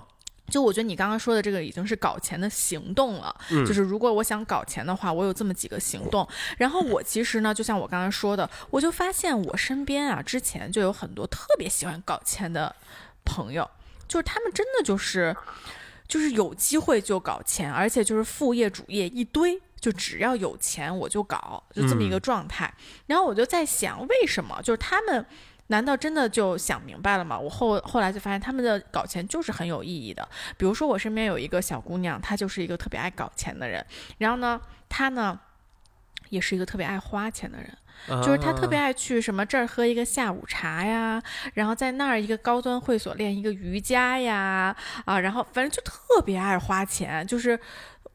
[0.51, 12.77] 就我觉得你刚刚说的这个已经是搞钱的行动了，嗯，就是如果我想搞钱的话，我有这么几个行动，然后我其实呢，就像我刚刚说的，我就发现我身边啊，之前就有很多特别喜欢搞钱的
[13.25, 13.71] 朋友，
[14.07, 15.35] 就是他们真的就是
[16.07, 19.59] 就是有机会就搞钱，而且就是副业主业一堆。
[19.81, 22.73] 就只要有钱我就搞，就这么一个状态。
[23.07, 24.61] 然后我就在想，为什么？
[24.63, 25.25] 就是他们
[25.69, 27.39] 难道真的就想明白了吗？
[27.39, 30.29] 我后后来就发现，他们的搞钱就是很有意义的。
[30.59, 33.85] 比如说，我身边有一个小姑娘，她就是一个特别爱搞钱的人。
[34.19, 35.41] 然后呢，她呢
[36.29, 41.23] 也是一个特别爱花钱的人，就是她特别爱去什么这儿喝一个下午茶呀，
[41.55, 47.59] 然后在那儿一个高端会所练一个瑜伽呀，啊，然后反正就特别爱花钱，就是。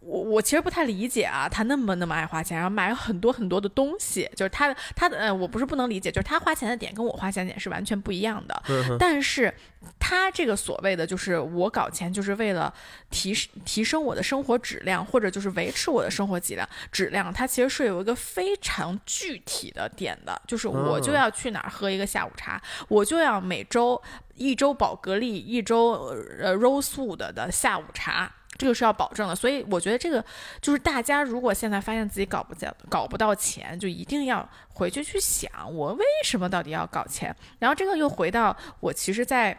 [0.05, 8.61] 我我其实不太理解啊，他那么那么爱花钱，然后买了很多很多的东西，就是他的他的呃，我不是不能理解，就是他花钱的点跟我花钱的点是完全不一样的。
[8.99, 9.51] 但是
[9.99, 12.71] 他这个所谓的就是我搞钱就是为了
[13.09, 13.33] 提
[13.65, 23.99] 提升我的生活质量，或者就是维持我的生活质量质量，它其实是有一个非常具体的点的，就是我就要去哪儿喝一个下午茶，我就要每周
[24.35, 25.93] 一周宝格丽，一周
[26.39, 28.31] 呃 Rose Wood 的下午茶。
[28.57, 29.35] 这个是要保证的。
[29.35, 30.23] 所以我觉得这个
[30.61, 37.35] 就是大家如果现在发现自己搞不到搞不到钱，就一定要回去去想，我为什么到底要搞钱。
[37.59, 39.57] 然后这个又回到我其实，在。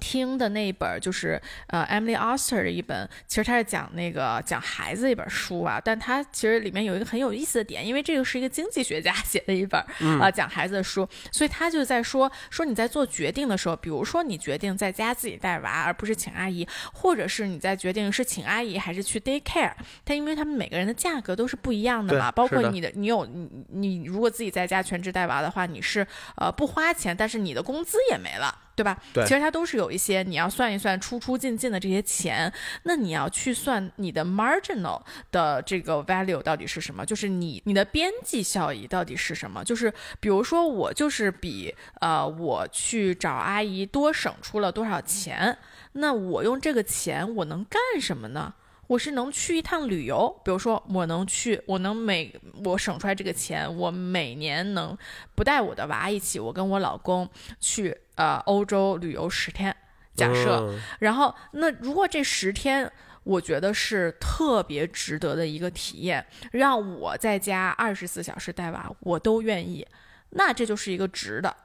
[0.00, 9.80] 听的那一本就是呃 Emily Oster 的一本，其实他是讲那个讲孩子一本书啊，但他其实里面有一个很有意思的点，因为这个是一个经济学家写的一本
[10.20, 19.72] 啊讲孩子的书，所以他就在说说你在做决定的时候，比如说你决定在家自己带娃，而不是请阿姨，或者是你在决定是请阿姨还是去 day care，
[20.04, 28.62] 他因为他们每个人的价格都是不一样的嘛，包括你的你有你你如果自己在家全职带娃的话，你是呃不花钱，但是你的工资也没了。
[28.76, 28.98] 对吧？
[29.12, 37.06] 对，其实它都是有一些你要算一算出出进进的这些钱，那你要去算你的 marginal 的这个 value 到底是什么？
[37.06, 39.62] 就是你你的边际效益到底是什么？
[39.64, 45.56] 就是比如说我就是比呃我去找阿姨多省出了多少钱，
[45.92, 48.54] 那我用这个钱我能干什么呢？
[48.86, 54.96] 我是能去一趟旅游，比如说我能去，我能每我省出来这个钱，我每年能
[55.34, 59.74] 不带我的娃一起，我跟我老公去呃欧洲旅游十天，
[60.14, 62.90] 假设，然后那如果这十天
[63.22, 69.86] 我觉得是特别值得的一个体验，让我在家二十四小时带娃我都愿意，
[70.30, 71.56] 那这就是一个值的。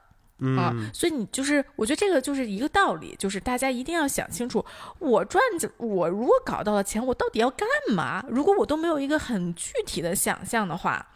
[0.56, 4.64] 啊，所以你就是，我觉得这个就是一个道理，就是大家一定要想清楚，
[4.98, 8.24] 我赚着，我如果搞到了钱，我到底要干嘛？
[8.28, 11.06] 如果我都没有一个很具体的想象的话，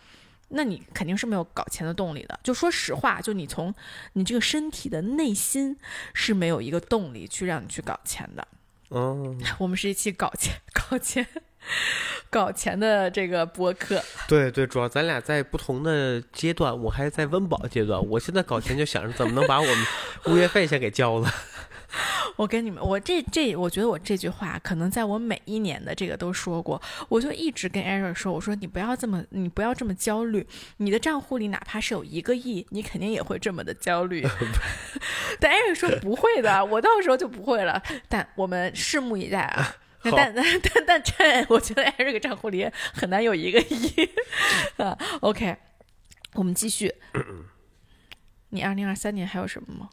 [0.49, 2.39] 那你肯定是没有搞钱的动力的。
[2.43, 3.75] 就说实话，就你从
[4.13, 5.77] 你这个身体的内心
[6.13, 8.47] 是没有一个动力去让你去搞钱的。
[8.91, 11.27] 哦， 我们是一期搞钱，搞钱。
[12.31, 19.87] 搞钱的这个播客， 对对，主要咱俩在不同的阶段，我还在温饱阶段，我现在搞钱就想着怎么能把我们
[20.27, 21.33] 物业费先给交了。
[22.37, 30.45] 我跟你们，我这这，我觉得我这句话可能在我每一年的这个都说过，我就一直跟艾瑞说，我说你不要这么，你不要这么焦虑，
[30.79, 34.27] 你的账户里哪怕是有一个亿，你肯定也会这么的焦虑。
[35.39, 37.81] 但艾瑞说不会的，我到时候就不会了。
[38.09, 39.77] 但我们拭目以待啊。
[40.05, 44.09] 但 但但但这，我觉得 Eric 账户里很难有一个亿
[44.77, 44.97] 啊。
[45.21, 45.57] OK，
[46.35, 46.95] 我们继续。
[48.51, 49.91] 你二零二三年还有什么吗？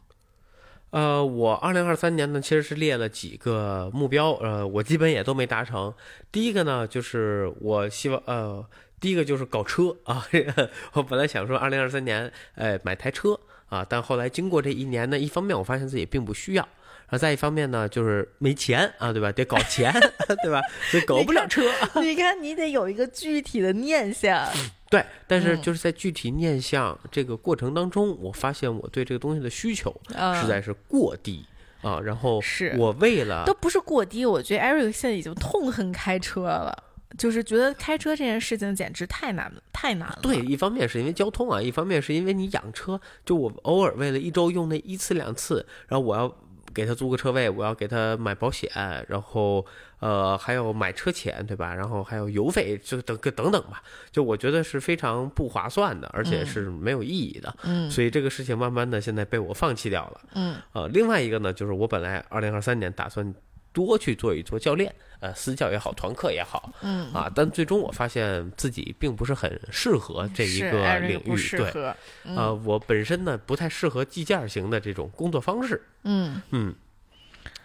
[0.90, 5.94] 呃，我二零二三年呢，其实是列了几个目标，呃，我基本也都没达成。
[6.30, 8.64] 第一个呢，就是我希望，呃，
[9.00, 10.26] 第一个就是搞车啊。
[10.92, 16.68] 我本来想说二零二三年，呃，买台车啊，但后来经过这一年呢，一方面我发现自己并不需要。
[17.12, 19.30] 然后再一方面呢，就是没钱啊，对吧？
[19.30, 19.92] 得搞钱，
[20.42, 20.62] 对吧？
[20.90, 21.62] 所以搞不了车。
[22.00, 24.48] 你看，你得有一个具体的念想。
[24.88, 31.44] 对，但是就是在具体念想这个过程当中，我发现我对这个东西的需求实在是过低
[31.82, 32.00] 啊。
[32.00, 36.74] 然后是我为了都不是过低，我觉得 Eric 现在已经痛恨开车了，
[37.18, 40.18] 就是觉得开车这件事情简直太难了，太难了。
[40.22, 46.34] 对，一方面是因为交通啊，一方面是因为你养车，就我偶尔为了一周用那一次两次，然后我要。
[46.74, 48.70] 给他租个车位，我要给他买保险，
[49.08, 49.64] 然后
[50.00, 51.74] 呃还有买车钱，对吧？
[51.74, 53.82] 然后还有油费，就等个等等吧。
[54.10, 57.54] 就我觉得是非常不划算的，而且是没有意义的。
[57.62, 60.20] 嗯，所以这个事情慢慢的现在被我放弃掉了。
[60.34, 63.34] 嗯，呃，另外一个呢，就是我本来二零二三年打算
[63.72, 64.94] 多去做一做教练。
[65.20, 76.74] 呃，私教也好，团课也好，嗯啊，但最终我发现自己并不是很适合这一个领域，对，呃，我本身呢不太适合计件型的这种工作方式，嗯嗯，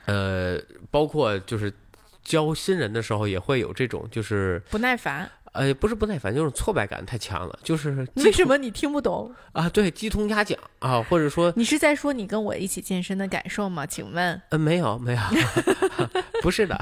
[0.06, 1.74] 呃，包括就是
[2.24, 5.28] 教新人的时候也会有这种就是不耐烦。
[5.58, 7.60] 呃，不是不耐烦，就是挫败感太强了。
[7.63, 9.67] 就是为什么你听不懂啊？
[9.70, 13.86] 对，鸡同鸭讲啊，或者说你是在说你跟我一起健身的感受吗？
[13.86, 14.41] 请问？
[14.50, 15.20] 呃，没有，没有，
[16.41, 16.80] 不是的，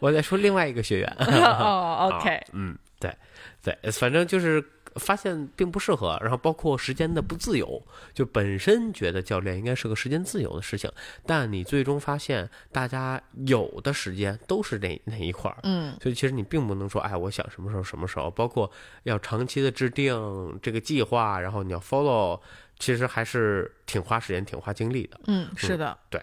[0.00, 1.16] 我在说另外一个学员。
[1.18, 3.14] 哦， OK，嗯，对，
[3.62, 4.64] 对，反正就是。
[4.96, 10.90] 发现并不适合，然后包括时间的不自由，就本身觉得教练应该是个时间自由的事情，
[11.26, 18.70] 但你最终发现大家有的时间都是那那一块儿，嗯，所以其实你并不能说，哎，我想什么时候什么时候，包括
[19.02, 22.40] 要长期的制定这个计划，然后你要 follow，
[22.78, 26.22] 其实还是挺花时间、挺花精力的，嗯，是的，对，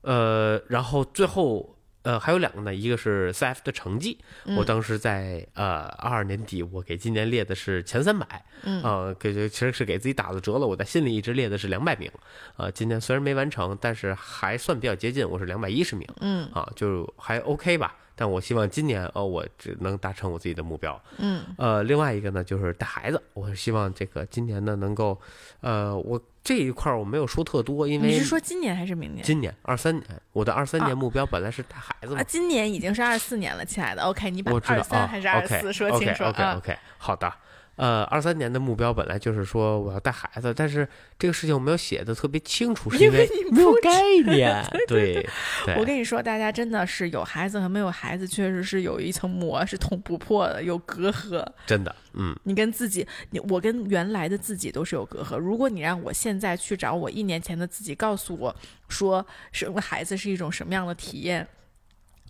[0.00, 1.71] 呃，然后最后。
[2.02, 4.18] 呃，还有两个呢，一个是 CF 的成绩，
[4.56, 12.10] 我当时在呃二二年底，我给今年列的是前三百，嗯，呃，给其实是给自己打了折了，我在心里一直列的是两百名，
[12.56, 21.00] 呃，今年虽然没完成，但是还算比较接近，我是两百一十名，嗯，啊，就还 OK 吧，但我希望今年哦，我只能达成我自己的目标。
[21.18, 21.42] 嗯。
[21.56, 25.20] 呃，另外一个呢就是带孩子，我是希望这个今年呢能够，
[25.60, 29.24] 呃，我这一块儿我没有说特多，因为你是说今年还是明年？
[29.24, 34.02] 今年二三年，我的二三啊年目标本来是带孩子嘛啊，，今年已经是二四年了，亲爱的。
[34.02, 36.56] OK，你把二三啊还是二四说清楚 OK 啊。
[36.56, 37.32] OK，好的。
[37.76, 40.86] 呃，二三年的目标本来就是说我要带孩子，但是
[41.18, 43.90] 这个事情我没有写的特别清楚，是因为没有概
[44.26, 44.62] 念。
[44.86, 45.26] 对，
[45.64, 51.44] 对我跟你说，大家真的是有孩子和没有孩子，确实是有一层膜是捅不破的，有隔阂。
[51.66, 55.38] 真的，嗯，你跟自己，你我跟原来的自己都是有隔阂。
[55.38, 58.54] 如果你让我现在去找我一年前的自己，告诉我
[58.88, 61.48] 说生个孩子是一种什么样的体验，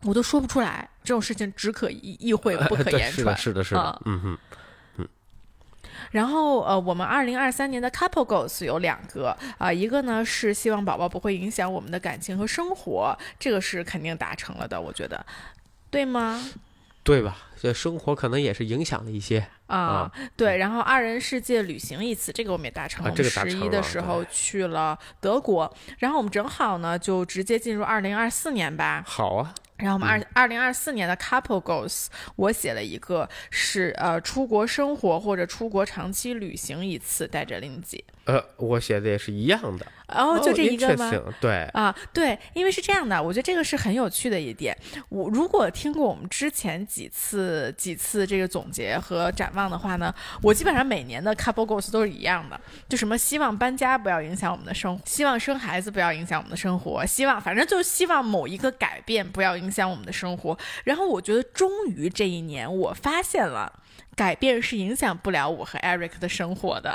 [0.04, 0.88] 我都说不出来。
[1.02, 3.12] 这种事情只可意意会， 不可言传。
[3.12, 4.38] 是的，是的，是的啊，嗯哼，
[6.12, 15.26] 然后呃，我们二零二三年的 couple goals 有两个啊、一个呢是希望宝宝不会影响我们的感情和生活，这个是肯定达成了的，我觉得，
[15.90, 16.40] 对吗？
[17.04, 17.36] 对吧？
[17.60, 23.10] 这生活可能也是影响了一些，啊，啊对，然后二人世界旅行一次，这个我们也达成了。
[23.10, 29.02] 这个达十一的时候去了德国，然后我们正好呢就直接进入二零二四年吧。
[29.06, 32.06] 好啊，然后我们二二零二四年的 couple goals，
[32.36, 38.04] 我写了一个是呃出国生活或者出国长期旅行一次，带着林吉。
[38.24, 41.10] 呃，我写的也是一样的，哦，就这一个吗？
[41.40, 44.76] 对，啊，对，因为是这样的，我觉得这个是很有趣的一点。
[45.08, 60.56] 我如果听过我们之前几次几次这个总结和展望的话呢，我基本上每年的 couple goals 都是一样的，就什么希望搬家不要影响我们的生活，希望生孩子不要影响我们的生活，希望反正就是希望某一个改变不要影响我们的生活。
[60.84, 63.80] 然后我觉得终于这一年我发现了。
[64.14, 66.94] 改变是影响不了我和 Eric 的生活的，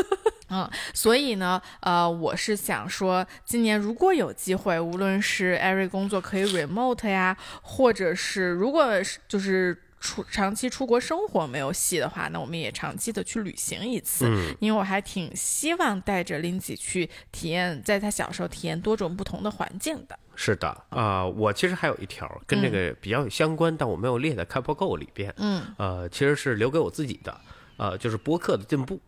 [0.50, 20.18] 嗯，所以呢，呃，我是想说，今年如果有机会，无论是 Eric 工作可以 remote 呀，或者是如果是就是出长期出国生活没有戏的话，那我们也长期的去旅行一次，嗯因为我还挺希望带着林子去体验，在他小时候体验多种不同的环境的。
[20.34, 27.38] 是的，啊、我其实还有一条跟这个比较有相关，但我没有列在 Couple Go 里边，嗯呃，其实是留给我自己的，
[27.76, 28.98] 呃，就是播客的进步。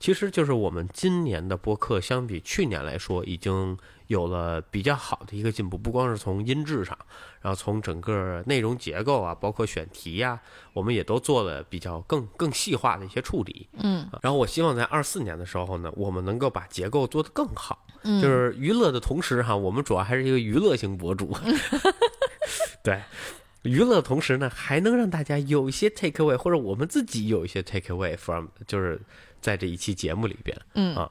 [0.00, 3.76] 其实就是我们今年的播客相比去年来说，已经
[4.06, 6.98] 有了比较好的一个进步，不光是从音质上，
[7.42, 10.40] 然后从整个内容结构啊，包括选题呀、
[10.72, 13.68] 我们也都做了比较更更细化的一些处理。
[13.74, 14.08] 嗯。
[14.22, 21.36] 然后我希望在二四年的时候呢，我们能够把结构做得更好，嗯，就是娱乐的同时哈，我们主要还是一个娱乐型博主
[22.82, 23.02] 对，
[23.62, 28.98] 娱乐的同时呢，还能让大家有一些 take away，或者我们自己有一些 take away from，就是
[29.40, 31.10] 在这一期节目里边，嗯啊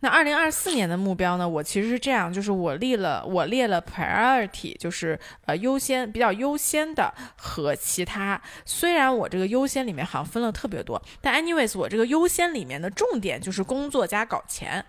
[0.00, 1.48] 那二零二四年的目标呢？
[1.48, 8.40] 我其实是这样，就是我列了我列了 priority，就是呃优先比较优先的和其他。
[8.66, 14.84] 虽然我这个优先里面好像分了特别多，但 anyways 我这个优先里面的重点就是工作加搞钱，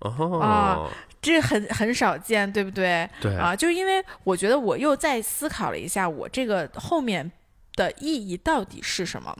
[0.00, 0.88] 哦，啊
[1.20, 3.08] 这很很少见，对不对？
[3.20, 7.30] 对啊，就是因为我觉得我又再思考了一下，我这个后面
[7.74, 9.36] 的意义到底是什么。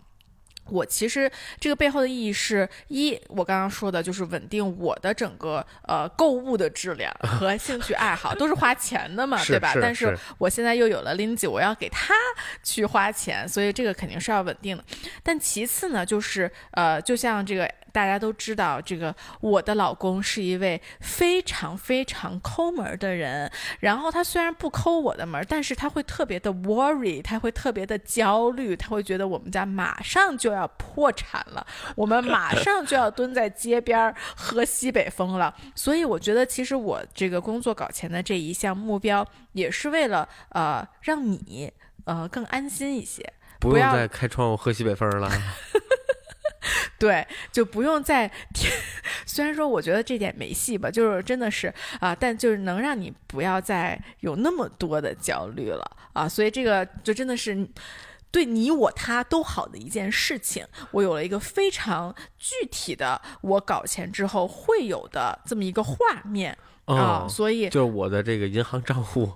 [0.71, 9.73] 我其实这个背后的意义是一，我刚刚说的就是稳定我的整个呃购物的质量 和兴趣爱好，都是花钱的嘛，对吧？
[9.73, 12.14] 是但是是我现在又有了 Lindsay，我要给他
[12.62, 14.85] 去花钱，所以这个肯定是要稳定的。
[15.23, 23.51] 但其次呢，就是呃，就像这个大家都知道，这个我的老公是一位非常非常抠门的人。
[23.80, 35.55] 然后他虽然不抠我的门，但是他会特别的 worry，他会特别的焦虑，他会觉得我们家马上就要破产了，我们马 上就要蹲在街边喝西北风了。
[35.74, 41.72] 所以我觉得，其实我这个工作搞钱的这一项目标，也是为了呃让你
[42.05, 43.32] 呃更安心一些。
[43.59, 45.30] 不不要用再开窗户喝西北风了。
[46.98, 48.30] 对，就不用再。
[49.26, 57.68] 虽然说我觉得这点没戏吧，就是真的是啊，但就是能让你不要再有那么多的焦虑了啊，所以这个就真的是。
[58.32, 69.30] 对你我他都好的一件事情，我有了一个非常具体的我搞钱之后会有的这么一个画面啊，哦，所以就是我的这个银行账户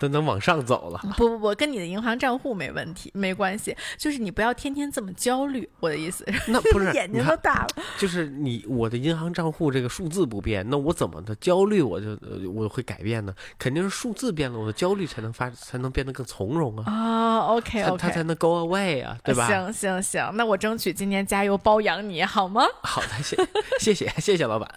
[0.00, 0.98] 都能往上走了。
[1.16, 7.68] 不不不，跟你的银行账户没问题，没关系，就是你不要天天这么焦虑，我的意思，那不是 眼睛都大了。
[7.98, 13.32] 就是你我的银行账户这个数字不变，那我怎么的焦虑我就呃我会改变呢？
[13.58, 19.46] 肯定是数字变了，我的焦虑才能发才能变得更从容啊，啊、o k 它 OK，它才能 go away 啊，对吧？
[19.46, 22.66] 行行行，那我争取今年加油包养你好吗？
[22.84, 23.36] 好的，谢
[23.80, 24.68] 谢谢谢 谢谢老板。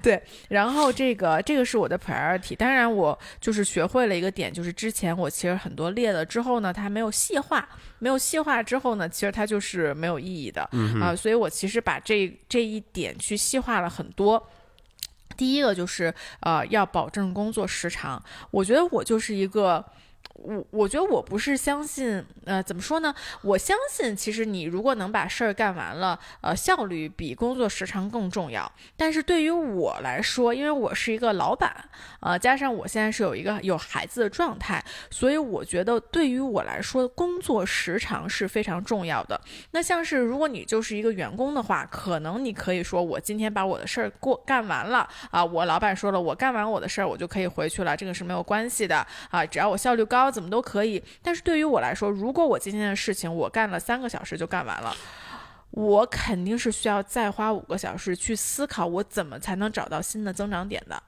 [0.00, 2.54] 对，然后这个这个是我的 priority。
[2.54, 7.68] 当然，我就是学会了一个点，就是之前我其实很多列了之后呢，它没有细化，
[7.98, 10.62] 没有细化之后呢，其实它就是没有意义的
[11.00, 14.48] 啊、所以我其实把这这一点去细化了很多。
[15.36, 18.22] 第一个就是呃，要保证工作时长。
[18.50, 19.84] 我觉得我就是一个。
[20.38, 23.14] 我我觉得我不是相信，呃，怎么说呢？
[23.42, 28.70] 我相信，其实你如果能把事儿干完了，呃，效率比工作时长更重要。
[28.96, 31.74] 但是对于我来说，因为我是一个老板，
[32.20, 39.40] 呃，加上我现在是有一个有孩子的状态，所以我觉得对于我来说，工作时长是非常重要的。
[39.70, 51.02] 那像是如果你就是一个员工的话，可能你可以说我今天把我的事儿过干完了啊，我老板说了，我干完我的事儿，我就可以回去了，这个是没有关系的啊，只要我效率高，怎么都可以。
[51.22, 54.94] 但是对于我来说，如果我今天的事情我干了三个小时就干完了。
[55.72, 61.02] 我肯定是需要再花五个小时去思考我怎么才能找到新的增长点的，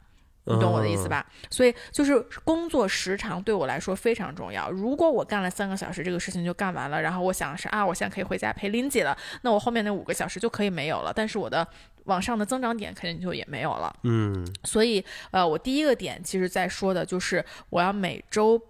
[0.44, 1.24] 你懂我的意思吧？
[1.48, 4.70] 所以就是工作时长对我来说非常重要。
[4.70, 11.66] 如果我干了三个小时，这个事情就干完了，然后我想是啊，我现在可以回家陪林姐了，那我后面那五个小时就可以没有了，但是我的
[12.04, 13.96] 往上的增长点肯定就也没有了。
[14.02, 18.60] 嗯所以，呃，我第一个点其实在说的就是我要每周。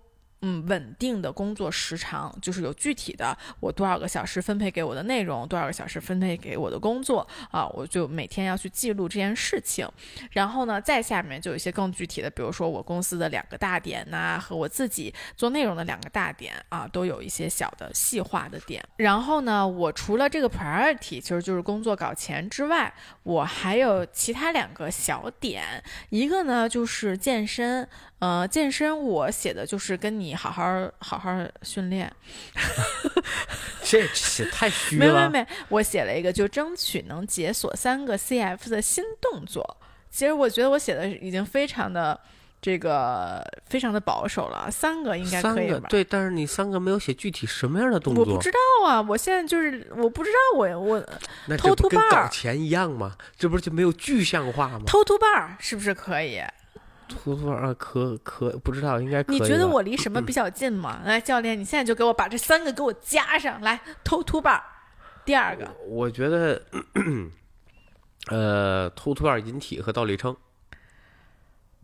[0.43, 9.89] 嗯，稳定的工作时长就是有具体的，我多少个小时分配给我的内容，多少个小时分配给我的工作啊，我就每天要去记录这件事情。
[10.31, 18.81] 然后呢，再下面就有一些更具体的，比如说我公司的两个大点呐、和我自己做内容的两个大点啊，都有一些小的细化的点。
[18.97, 27.89] 然后呢，我除了这个 priority，其实就是工作搞钱之外，我还有其他两个小点，一个呢就是健身，
[28.21, 31.31] 呃，健身我写的就是跟你好好好好
[31.63, 32.13] 训练，
[33.85, 35.29] 这写太虚了。
[35.29, 39.77] 没没没，我写了一个，就争取能解锁三个 CF 的新动作。
[40.11, 42.19] 其实我觉得我写的已经非常的
[42.61, 45.75] 这个非常的保守了，三个应该可以吧？
[45.75, 48.59] 三个对，但是你三个没有写具体什么样的动作，我不知道
[48.89, 51.07] 啊，我现在就是我不知道我我
[51.47, 53.17] 那偷图这不跟搞钱一样吗？
[53.39, 54.83] 这不是就没有具象化吗？
[54.87, 56.43] 偷图伴儿是不是可以？
[57.09, 61.01] 图图啊，可可不知道，应该可以你觉得我离什么比较近吗？
[61.05, 64.63] 来，教练，你现在就给我把这三个给我加上来，偷图板。
[65.25, 66.63] 第二个，我觉得，
[68.31, 70.37] 呃，偷图板引体和倒立撑，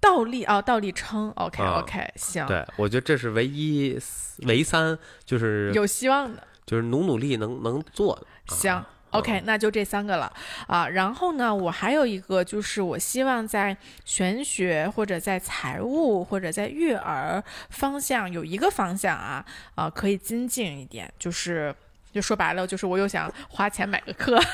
[0.01, 3.99] 倒立哦，倒立撑，OK 啊 OK，行，对我觉得这是唯一
[4.47, 6.47] 唯三，就是有希望的。
[6.65, 8.27] 就是努努力能能做的。
[8.47, 8.85] 啊行。
[9.15, 10.33] OK，那就这三个了
[10.67, 10.89] 啊。
[10.89, 19.45] 然后呢，我还有一个，就是我希望在玄学或者在财务或者在育儿方向有一个方向啊
[19.75, 21.13] 啊，可以精进一点。
[21.19, 21.75] 就是
[22.13, 24.39] 就说白了，就是我又想花钱买个课。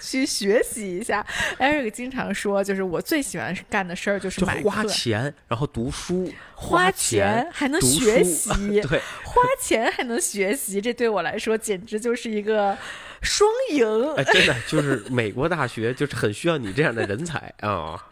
[0.00, 1.26] 去学习一下
[1.58, 8.50] ，Eric 经常说，就是我最喜欢干的事儿就是买课，花钱，然后读书，花钱钱还能学习，
[8.88, 12.76] 对，花钱还能学习，这对我来说简直就是一个
[13.20, 14.14] 双赢。
[14.14, 18.02] 哎，真的就是美国大学就是很需要你这样的人才 啊。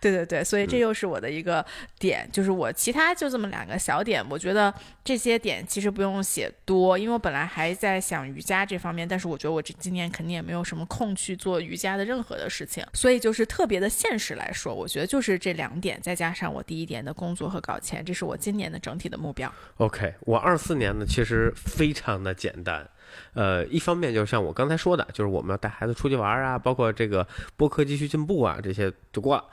[0.00, 1.64] 对对对，所以这嗯又是我的一个
[1.98, 4.72] 点，就是我其他就这么两个小点，我觉得
[5.04, 19.52] 这些点其实不用写多，因为我本来还在想瑜伽这方面，但是我觉得我这今年肯定也没有什么空去做瑜伽的任何的事情，所以就是特别的现实来说，我觉得就是这两点，再加上我第一点的工作和搞钱，这是我今年的整体的目标。
[19.78, 22.88] OK，我二四年呢其实非常的简单，
[23.34, 27.26] 呃，一方面就像我刚才说的，就是我们要带孩子出去玩啊，包括这个
[27.56, 29.44] 播客继续进步啊，这些就过了。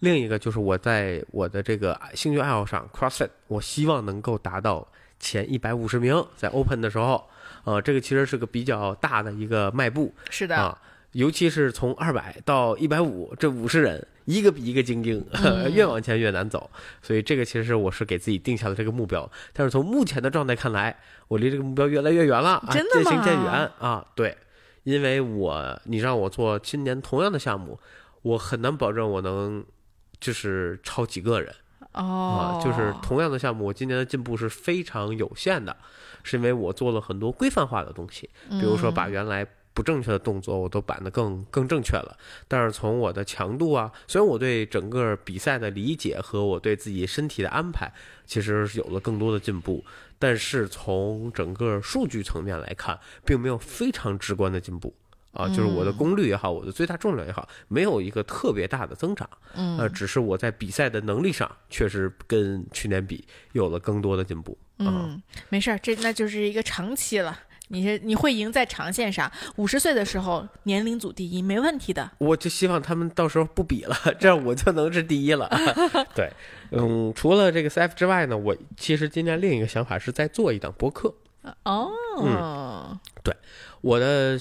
[0.00, 4.86] 另一个就是我在我的这个兴趣爱好上，CrossFit，我希望能够达到
[5.18, 7.26] 前一百五十名，在 Open 的时候，
[7.64, 10.78] 呃，这个其实是个比较大的一个迈步是的，啊，
[11.14, 16.70] 尤其是从二百到一百五这五十人，一个比一个精英， 嗯越往前越难走。
[17.02, 20.96] 所以这个其实是我是给自己定下的这个目标，但是从目前的状态看来，
[21.28, 24.06] 我离这个目标越来越远了，啊、真的渐行渐远啊。
[24.14, 24.36] 对，
[24.82, 27.78] 因为我你让我做今年同样的项目，
[28.22, 29.64] 我很难保证我能
[30.20, 31.54] 就是超几个人。
[31.92, 35.76] 哦啊，，就是同样的项目，我今年的进步是非常有限的，
[36.24, 42.16] 是因为我做了很多规范化的东西，比如说把原来不正确的动作我都板得更更正确了。
[42.48, 47.92] 但是从我的强度啊，虽然我对整个比赛的理解和我对自己身体的安排，
[48.24, 49.84] 其实是有了更多的进步，
[50.18, 54.94] 但是从整个数据层面来看，并没有非常直观的进步。
[55.32, 59.28] 啊，就是我的功率也好，我的最大重量也好，没有一个特别大的增长。
[59.56, 64.56] 嗯呃，只是我在比赛的能力上，确实跟去年比有了更多的进步。
[64.76, 67.36] 啊嗯，没事儿，这那就是一个长期了。
[67.68, 72.10] 你是你会赢在长线上，五十岁的时候年龄组第一没问题的。
[72.18, 75.48] 我就希望他们到时候不比了，这样我就能是第一了。
[76.14, 76.30] 对，
[76.70, 81.14] 嗯，除了这个 CF 之外呢，我其实今年另一个想法是在做一档播客。
[81.64, 81.90] 哦，
[82.22, 83.34] 嗯，对，
[83.80, 84.38] 我的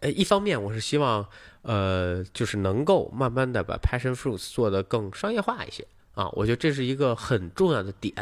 [0.00, 1.26] 呃，一方面我是希望
[1.62, 5.86] 呃，就是能够慢慢的把 Passion Fruits 做得更商业化一些。
[6.16, 8.14] 啊，我觉得这是一个很重要的点，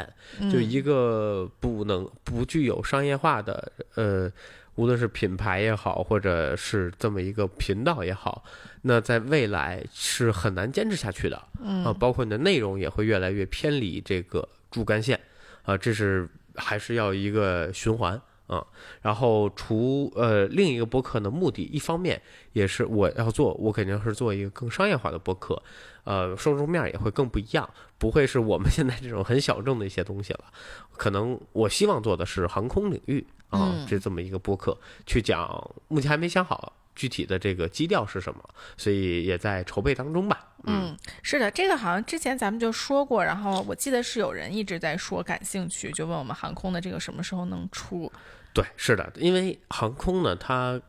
[0.52, 4.28] 就一个不能不具有商业化的，呃，
[4.74, 8.44] 无论是品牌也好，或者是这么一个频道也好，
[8.82, 11.36] 那在未来是很难坚持下去的。
[11.62, 15.20] 啊，包括你的内容也会越来越偏离这个主干线，
[15.62, 18.20] 啊，这是还是要一个循环。
[18.46, 18.62] 啊，
[19.00, 22.20] 然后除呃另一个播客的目的，一方面
[22.52, 25.60] 也是我要做，我肯定是做一个更商业化的播客，
[26.04, 30.44] 呃，受众面也会更不一样，不会是我们 现在这种很小众的一些东西了。
[30.96, 35.48] 可能我希望做的是航空领域啊，这这么一个播客去讲，
[35.88, 38.42] 目前还没想好具体的这个基调是什么，
[38.76, 40.48] 所以也在筹备当中吧。
[40.66, 48.10] 嗯，是的，这个好像之前咱们就说过，然后我记得是有人一直在说感兴趣，就问我们航空的这个什么时候能出。
[48.54, 50.80] 对，是的，因为航空呢，它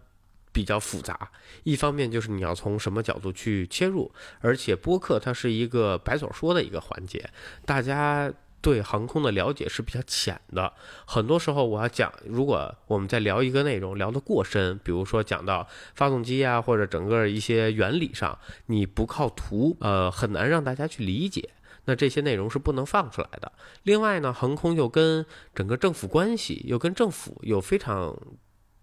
[0.56, 1.30] 比较复杂。
[1.64, 7.30] 一方面就是你要从什么角度去切入，而且播客它是一个白嘴说的一个环节，
[7.66, 8.32] 大家
[8.62, 10.72] 对航空的了解是比较浅的。
[11.06, 21.50] 很多时候我要讲，如果我们在聊一个内容聊得过深，比如说讲到发动机啊，或者整个一些原理上，你不靠图，呃，很难让大家去理解。
[21.88, 23.52] 那这些内容是不能放出来的。
[23.84, 28.18] 另外呢，航空又跟整个政府关系，又跟政府有非常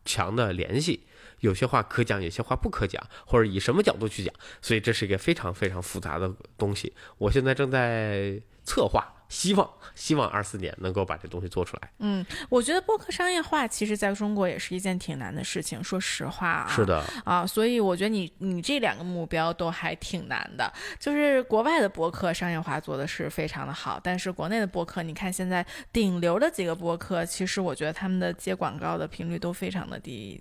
[0.04, 1.04] 强的联系，
[1.42, 6.92] 有些话可讲，有些话不可讲，或者以什么角度去讲，所以这是一个非常非常复杂的东西。
[7.18, 9.06] 我现在正在策划。
[9.32, 11.90] 希望希望二四年能够把这东西做出来。
[12.00, 15.82] 嗯，我觉得播客商业化其实在中国也是一件挺难的事情。
[15.82, 20.70] 说实话啊，是的啊，所以我觉得你你这两个目标都还挺难的。
[20.98, 30.38] 就是国外的播客商业化做的是非常的好，但是国内的播客，你看现在顶流的几个播客，其实我觉得他们的接广告的频率都非常的低。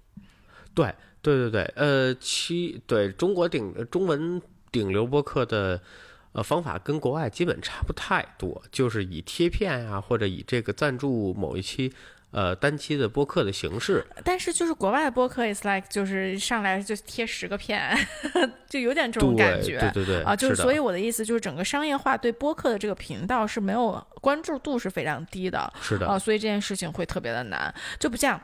[0.74, 4.42] 对对对对，呃，其对中国顶中文
[4.72, 5.82] 顶流播客的。
[6.34, 11.92] 呃，方法跟国外基本差不太多，就是以贴片啊，或者以这个赞助某一期，
[12.32, 14.02] 呃，单期的播客的形式。
[14.24, 17.94] 但是就是国外的播客，is like 就是上来就贴十个片，
[18.70, 19.78] 就有点这种感觉。
[19.78, 20.24] 对对对。
[20.24, 25.70] 啊，就是所以我的意思就是，整个商业化对播客的这个频道是没有关注度是非常低的。
[25.82, 26.08] 是的。
[26.08, 28.42] 啊，所以这件事情会特别的难，就不像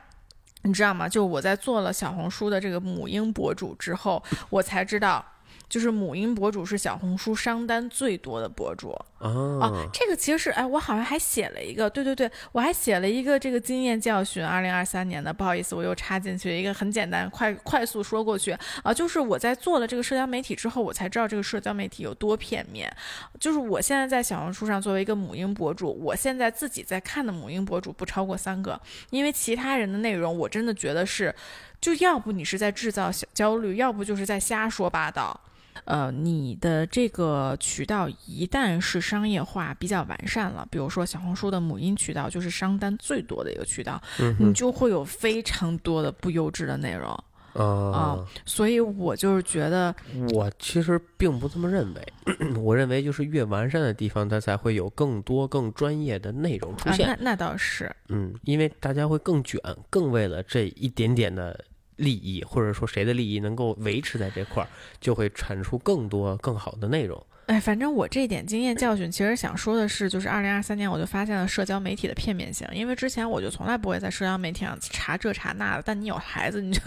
[0.63, 1.07] 你知道吗？
[1.07, 5.23] 就我在做了小红书的这个母婴博主之后，我才知道。
[5.69, 22.89] 就是母婴博主是小红书商单最多的博主啊，这个其实是哎，我好像还写了一个，对对对，我还写了一个这个经验教训，二零二三年的，不好意思，我又插进去一个很简单，快快速说过去啊，就是我在做了这个社交媒体之后，我才知道这个社交媒体有多片面。
[23.39, 31.33] 就是我现在在小红书上作为一个母婴博主，我现在自己在看的母婴博主不超过三个，因为其他人的内容我真的觉得是，
[31.81, 35.39] 就要不你是在制造小焦虑，要不就是在瞎说八道。
[35.85, 44.01] 呃，你的这个渠道一旦是商业化比较完善了，比如说小红书的母婴渠道就是商单最多的一个渠道，
[44.39, 47.11] 你就会有非常多的不优质的内容
[47.53, 48.25] 啊。
[48.45, 49.95] 所以我就是觉得，
[50.33, 52.13] 我其实并不这么认为。
[52.61, 57.07] 我认为就是越完善的地方，它才会有更多更专业的内容出现。
[57.07, 59.59] 那那倒是，嗯，因为大家会更卷，
[59.89, 61.63] 更为了这一点点的。
[61.97, 64.67] 利益，或者说谁的利益能够维持在这块儿，
[64.99, 67.23] 就会产出更多更好的内容。
[67.47, 72.67] 哎，反正我这点经验教训，其实想说的是，就是二零二三年我就发现了社交媒体的片面性。
[72.73, 76.81] 因为之前我就从来不会在社交媒体上查这查那的，但你有孩子，你就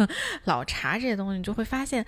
[0.45, 2.05] 老查这些东西，你就会发现，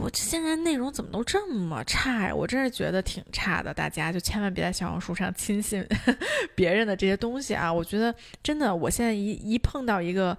[0.00, 2.34] 我现在内容怎么都这么差呀？
[2.34, 3.72] 我真是觉得挺差的。
[3.72, 5.86] 大家就千万别在小红书上轻信
[6.56, 7.72] 别人的这些东西啊！
[7.72, 8.12] 我觉得
[8.42, 10.36] 真的，我现在一一碰到一个。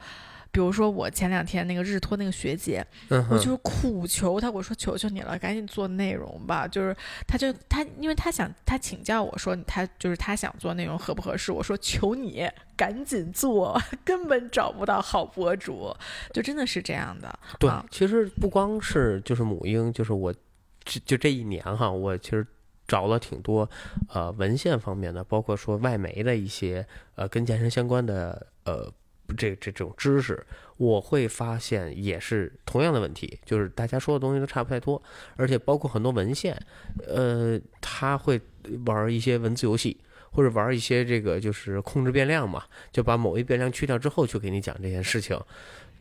[0.51, 2.85] 比如说我前两天那个日托那个学姐，
[3.29, 6.67] 我就是苦求她，我说求求你了，赶紧做内容吧。
[6.67, 6.95] 就是
[7.27, 11.51] 她就她，因为她想她请教我说，她就是她想做内容合不合适？
[11.51, 15.95] 我说求你赶紧做，根本找不到好博主，
[16.33, 17.39] 就真的是这样的。
[17.59, 22.45] 对，其实不光是就是母婴，就是我就就这一年哈，我其实
[22.87, 23.69] 找了挺多
[24.13, 28.91] 呃文献方面的，包括说外媒的一些呃跟健身相关的呃。
[29.35, 30.41] 这这种知识，
[30.77, 35.01] 我会发现也是同样的问题，就是大家说的东西都差不太多，
[35.35, 36.57] 而且包括很多文献，
[37.07, 38.39] 呃，他会
[38.85, 39.97] 玩一些文字游戏，
[40.31, 45.37] 或者玩一些这个就是控制变量嘛，就把某一变量去掉之后，去给你讲这件事情，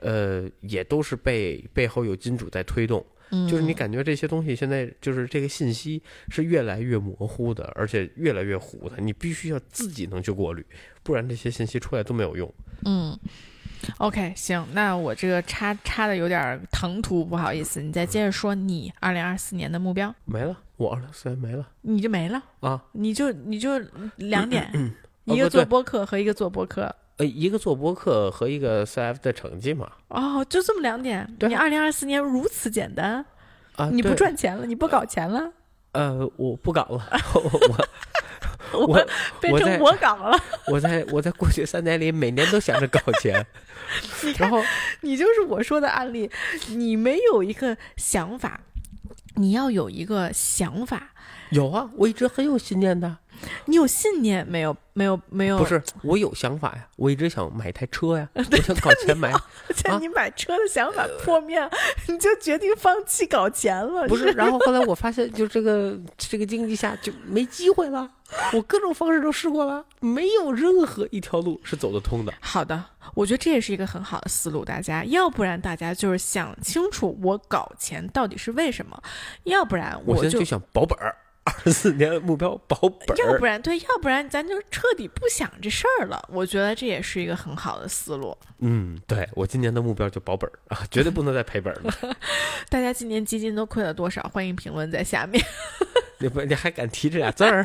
[0.01, 3.05] 呃，也都是被背后有金主在推动。
[3.31, 10.65] 嗯，就是你感觉这些东西现在就是这个信息是越来越模糊的，而且越来越糊的，你必须要自己能去过滤，
[11.03, 12.55] 不然这些信息出来都没有用。
[12.85, 13.19] 嗯
[13.99, 22.83] ，OK，行，那我这个插插的有点唐突，不好意思，你再接着说你二零二四年的目标，没了，我二零四年没了你就没了，啊。
[22.93, 23.79] 你就你就
[24.17, 24.71] 两点，
[25.25, 26.95] 一个做播客和一个做播客。
[27.19, 29.91] 呃，一个做播客和一个 CF 的成绩嘛。
[30.09, 31.27] 哦，就这么两点。
[31.41, 33.25] 你二零二四年如此简单，
[33.77, 35.51] 啊，你不赚钱了，你不搞钱了，
[35.93, 37.89] 呃，我不搞了， 我
[38.79, 39.07] 我
[39.41, 40.39] 变我在成我岗了。
[40.69, 43.45] 我在我在过去三年里每年都想着搞钱，
[44.39, 44.63] 然后
[45.01, 46.31] 你就是我说的案例，
[46.69, 48.61] 你没有一个想法，
[49.37, 51.11] 你要有一个想法，
[51.51, 53.17] 有啊，我一直很有信念的。
[53.67, 54.77] 你有信念没有？
[54.93, 55.59] 没有，没有。
[55.59, 59.31] 不，是，我有想法呀，我一直想买台车呀， 我想搞钱买。
[59.31, 61.61] 啊在你买车的想法破灭，
[62.09, 64.09] 你就决定放弃搞钱了。
[64.09, 68.11] 不是，然后后来我发现，就这个这个经济下就没机会了。
[68.55, 72.33] 我各种方式都试过了，没有任何一条路是走得通的。
[72.41, 72.83] 好的，
[73.15, 74.65] 我觉得这也是一个很好的思路。
[74.65, 79.01] 大家，要不然大家就是想清楚我搞钱到底是为什么，
[79.45, 81.15] 要不然就我现在就想保本儿，
[81.47, 83.45] 二四年目标保本儿要不。
[83.45, 86.29] 然对，要不然咱就彻底不想这事儿了。
[86.33, 88.37] 我觉得这也是一个很好的思路。
[88.59, 92.17] 嗯，对我今年的目标就保本儿啊， 绝对不能再赔本儿了。
[92.69, 94.23] 大家今年基金都亏了多少？
[94.33, 95.43] 欢迎评论在下面。
[96.19, 97.65] 你不，你还敢提这俩字儿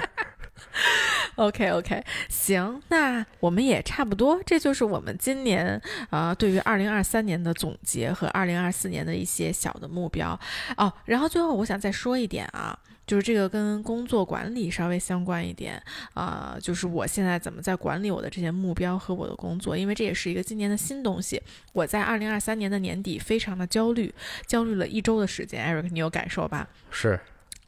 [1.37, 10.39] ？OK OK，行，那我们也差不多，这就是我们今年啊、呃对于二零二三年的总结和二零二四年的一些小的目标
[10.77, 10.91] 哦。
[11.05, 12.77] 然后最后我想再说一点啊。
[13.11, 15.83] 就是这个跟工作管理稍微相关一点
[16.13, 21.41] 啊、就是我现在怎么在管理我的这些目标和我的工作，因为这也是一个今年的新东西。
[21.73, 24.15] 我在二零二三年的年底非常的焦虑，
[24.47, 25.67] 焦虑了一周的时间。
[25.67, 26.65] Eric，你有感受吧？
[26.89, 27.19] 是，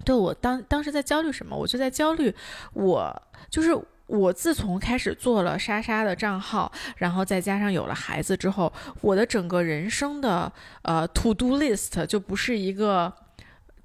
[0.06, 1.54] 对我当当时在焦虑什么？
[1.58, 2.34] 我就在焦虑，
[2.72, 3.78] 我就是
[4.08, 8.72] 我自从开始做了莎莎的账号，然后再加上有了孩子之后，
[9.02, 10.50] 我的整个人生的
[10.84, 13.14] 呃 to do list 就不是一个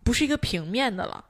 [0.04, 1.24] 不是一个平面的了。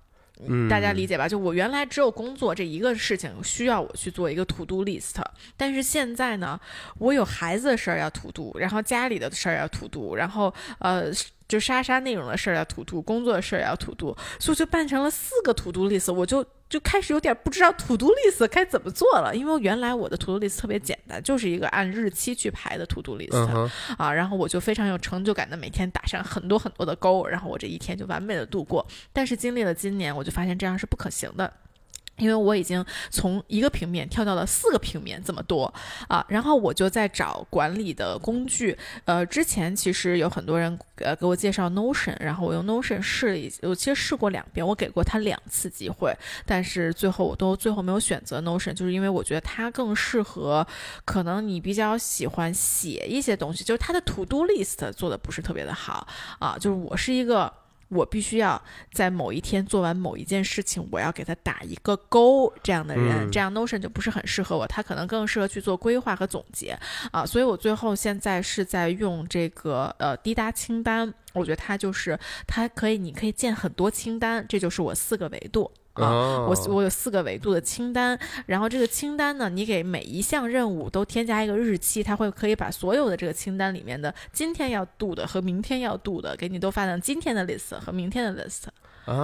[0.71, 1.29] 大家理解吧？
[1.29, 5.17] 就我原来只有工作这一个事情需要我去做一个 to do list，
[5.57, 6.59] 但是现在呢，
[6.99, 11.11] 我有孩子的事儿要 to do，然后家里的事儿要 to do，然后呃，
[11.49, 22.85] 就莎莎内容的事儿要 to do，工作的事儿要 to do，所以就办成了四个 to do list，我就就开始有点不知道 to do list 该怎么做了，因为原来我的 to do list 特别简单，就是一个按日期去排的
[22.85, 28.87] to do list，、啊，然后我就非常有成就感的每天打上很多很多的勾，然后我这一天就完美的度过。
[29.13, 31.51] 但是经历了今年，我就发现这样是不可行的。
[32.19, 35.73] 因为我已经从一个平面跳到了四个平面这么多
[36.09, 38.77] 啊，然后我就在找管理的工具。
[39.05, 46.15] 呃，之前其实有很多人呃给我介绍 Notion，然后我用 Notion 试了一，我其实试过两遍，我给过他两次机会，
[46.45, 50.67] 但是最后我都最后没有选择 Notion，就是因为我觉得它更适合
[51.05, 56.07] 可能你比较喜欢写一些东西，就是它的 To Do List 做的不是特别的好
[56.39, 57.53] 啊，就是我是一个。
[57.89, 58.61] 我必须要
[58.93, 66.79] 在某一天做完某一件事情，我要给他打一个勾，这样的人，嗯这样 Notion 就不是很适合我，他可能更适合去做规划和总结
[67.11, 67.25] 啊。
[67.25, 75.71] 所以我最后现在是在用这个呃滴答清单，我觉得它就是它可以，你可以建很多清单，这就是我四个维度。
[75.99, 88.65] 啊，哦，我我有四个维度的清单，然后这个清单呢，你给每一项任务都添加一个日期，它会可以把所有的这个清单里面的今天要 do 的和明天要 do 的，给你都发到今天的 list 和明天的 list。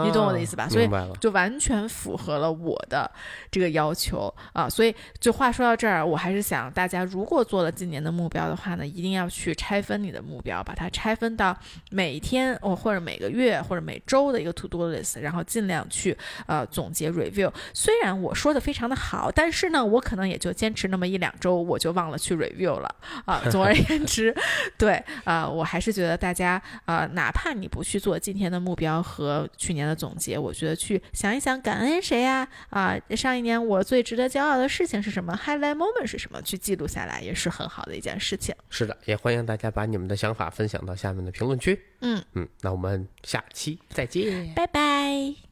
[0.04, 0.88] 你懂我的意思吧啊所以。
[1.20, 3.10] 就完全符合了我的
[3.50, 4.68] 这个要求啊。
[4.68, 11.56] 所以，就话说到这儿，我还是想大家如果做了今年的目标的话呢，一定要去拆分你的目标，把它拆分到
[11.90, 16.16] 每天哦或者每个月或者每周的一个 to do list，然后尽量去
[16.46, 17.52] 呃总结 review。
[17.72, 23.42] 虽然我说的非常的好，但是呢，我可能也就坚持那么一两周，我就忘了去 review 了啊。
[23.50, 24.34] 总而言之，
[24.78, 38.54] 对啊、我还是觉得大家啊、哪怕你不去做今天的目标和去年的总结，我觉得去想一想感恩谁呀啊上一年我最值得骄傲的事情是什么，highlight moment 是什么，去记录下来也是很好的一件事情。
[38.70, 41.78] 是的，也欢迎大家把你们的想法分享到下面的评论区。
[42.00, 44.52] 嗯，嗯，那我们下期再见。
[44.54, 45.44] 拜拜。